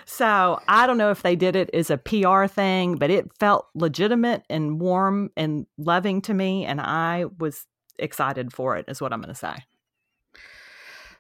[0.06, 3.68] So I don't know if they did it as a PR thing, but it felt
[3.76, 6.66] legitimate and warm and loving to me.
[6.66, 7.66] And I was
[8.00, 9.56] excited for it, is what I'm going to say.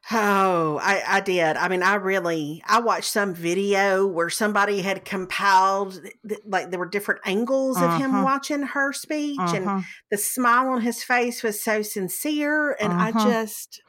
[0.09, 1.57] Oh, I, I did.
[1.57, 6.79] I mean, I really, I watched some video where somebody had compiled, th- like there
[6.79, 8.23] were different angles of him Mhm.
[8.23, 9.83] watching her speech, and Mhm.
[10.09, 12.71] the smile on his face was so sincere.
[12.79, 13.21] And I Mhm.
[13.21, 13.81] just,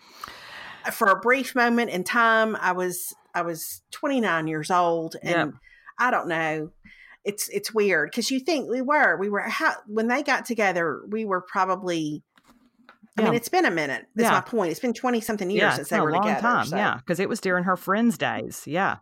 [0.92, 5.54] for a brief moment in time, I was, I was 29 years old, and
[5.98, 6.72] I don't know.
[7.24, 11.02] It's it's weird because you think we were we were how, when they got together
[11.08, 12.22] we were probably
[13.18, 13.30] I Yeah.
[13.30, 14.06] mean it's been a minute.
[14.14, 14.32] That's Yeah.
[14.32, 14.70] my point.
[14.70, 16.40] It's been twenty something years yeah, since they were together.
[16.40, 16.66] time.
[16.66, 18.62] so- Yeah, because it was during her friends' days.
[18.66, 18.96] Yeah,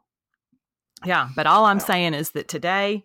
[1.05, 1.29] yeah.
[1.37, 1.87] But all I'm Well.
[1.87, 3.05] saying is that today,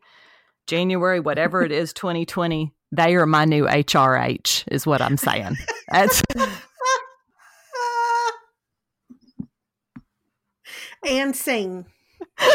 [0.67, 4.63] January, whatever it is, 2020, they are my new HRH.
[4.71, 5.57] Is what I'm saying.
[5.91, 6.21] That's
[11.05, 11.85] and sing.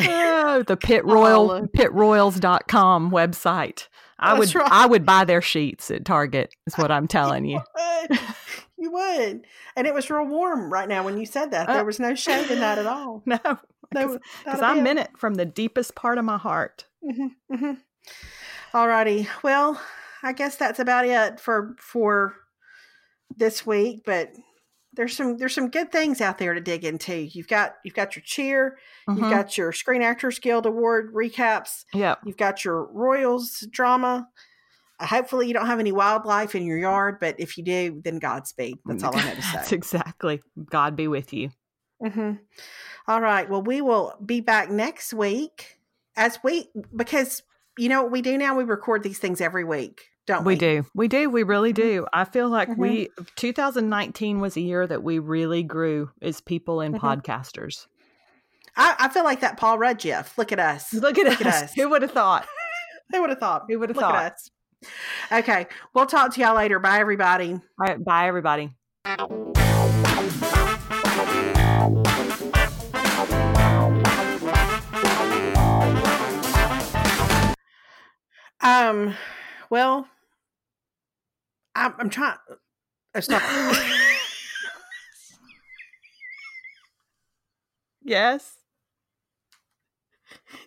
[0.00, 3.87] oh, the Pitt Royal pitroyals.com website.
[4.18, 4.72] I That's would right.
[4.72, 6.54] I would buy their sheets at Target.
[6.66, 7.60] Is what I'm telling you.
[8.10, 8.18] would.
[8.78, 9.46] you would.
[9.76, 11.68] And it was real warm right now when you said that.
[11.68, 13.22] Uh, There was no shade in that at all.
[13.26, 13.38] No,
[13.94, 14.82] No, because I bit.
[14.82, 16.84] meant it from the deepest part of my heart.
[17.02, 17.72] Mm-hmm, mm-hmm.
[18.74, 19.28] All righty.
[19.42, 19.80] Well,
[20.22, 22.34] I guess that's about it for for
[23.36, 24.02] this week.
[24.04, 24.32] But
[24.98, 27.14] there's some there's some good things out there to dig into.
[27.14, 28.76] You've got you've got your cheer.
[29.08, 29.30] You've Mhm.
[29.30, 31.84] got your Screen Actors Guild Award recaps.
[31.94, 34.28] Yeah, You've got your Royals drama.
[35.00, 38.78] Hopefully, you don't have any wildlife in your yard, but if you do, then Godspeed.
[38.84, 39.76] That's all I have to That's say.
[39.76, 40.42] exactly.
[40.70, 41.50] God be with you.
[42.04, 42.32] hmm
[43.06, 43.48] All right.
[43.48, 45.78] Well, we will be back next week
[46.16, 47.42] as we because
[47.78, 48.56] you know what we do now.
[48.56, 50.54] We record these things every week, don't we?
[50.54, 50.86] We do.
[50.94, 51.28] We do.
[51.30, 51.82] We really Mm-hmm.
[52.02, 52.06] do.
[52.12, 52.76] I feel like Mhm.
[52.78, 57.00] we 2019 was a year that we really grew as people and Mhm.
[57.00, 57.86] podcasters.
[58.76, 60.38] I, I feel like that Paul Rudd gif.
[60.38, 60.92] Look at us.
[60.94, 61.46] Look at Look us.
[61.46, 61.74] at us.
[61.76, 62.46] Who would have thought?
[63.10, 63.64] Who would have thought?
[63.68, 64.14] Who would have thought?
[64.14, 64.50] at us.
[65.32, 65.66] Okay.
[65.94, 66.78] We'll talk to y'all later.
[66.78, 67.52] Bye, everybody.
[67.54, 68.72] All right, bye, everybody.
[78.60, 79.14] Um,
[79.70, 80.08] well,
[81.78, 82.38] I'm, I'm trying.
[83.14, 83.42] uh, Stop.
[88.02, 88.54] Yes.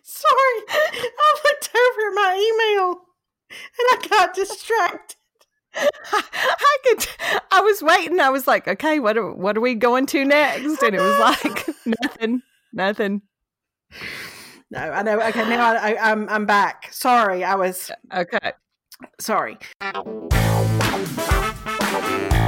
[0.04, 0.36] Sorry,
[0.70, 3.02] I looked over at my email
[3.50, 5.16] and I got distracted.
[5.74, 7.08] I could.
[7.52, 8.20] I was waiting.
[8.20, 10.84] I was like, okay, what are what are we going to next?
[10.84, 12.44] And it was like nothing,
[12.74, 13.22] nothing.
[14.70, 15.20] No, I know.
[15.22, 16.90] Okay, now I, I, I'm I'm back.
[16.92, 18.52] Sorry, I was Okay.
[19.20, 19.58] sorry.
[20.92, 22.41] Música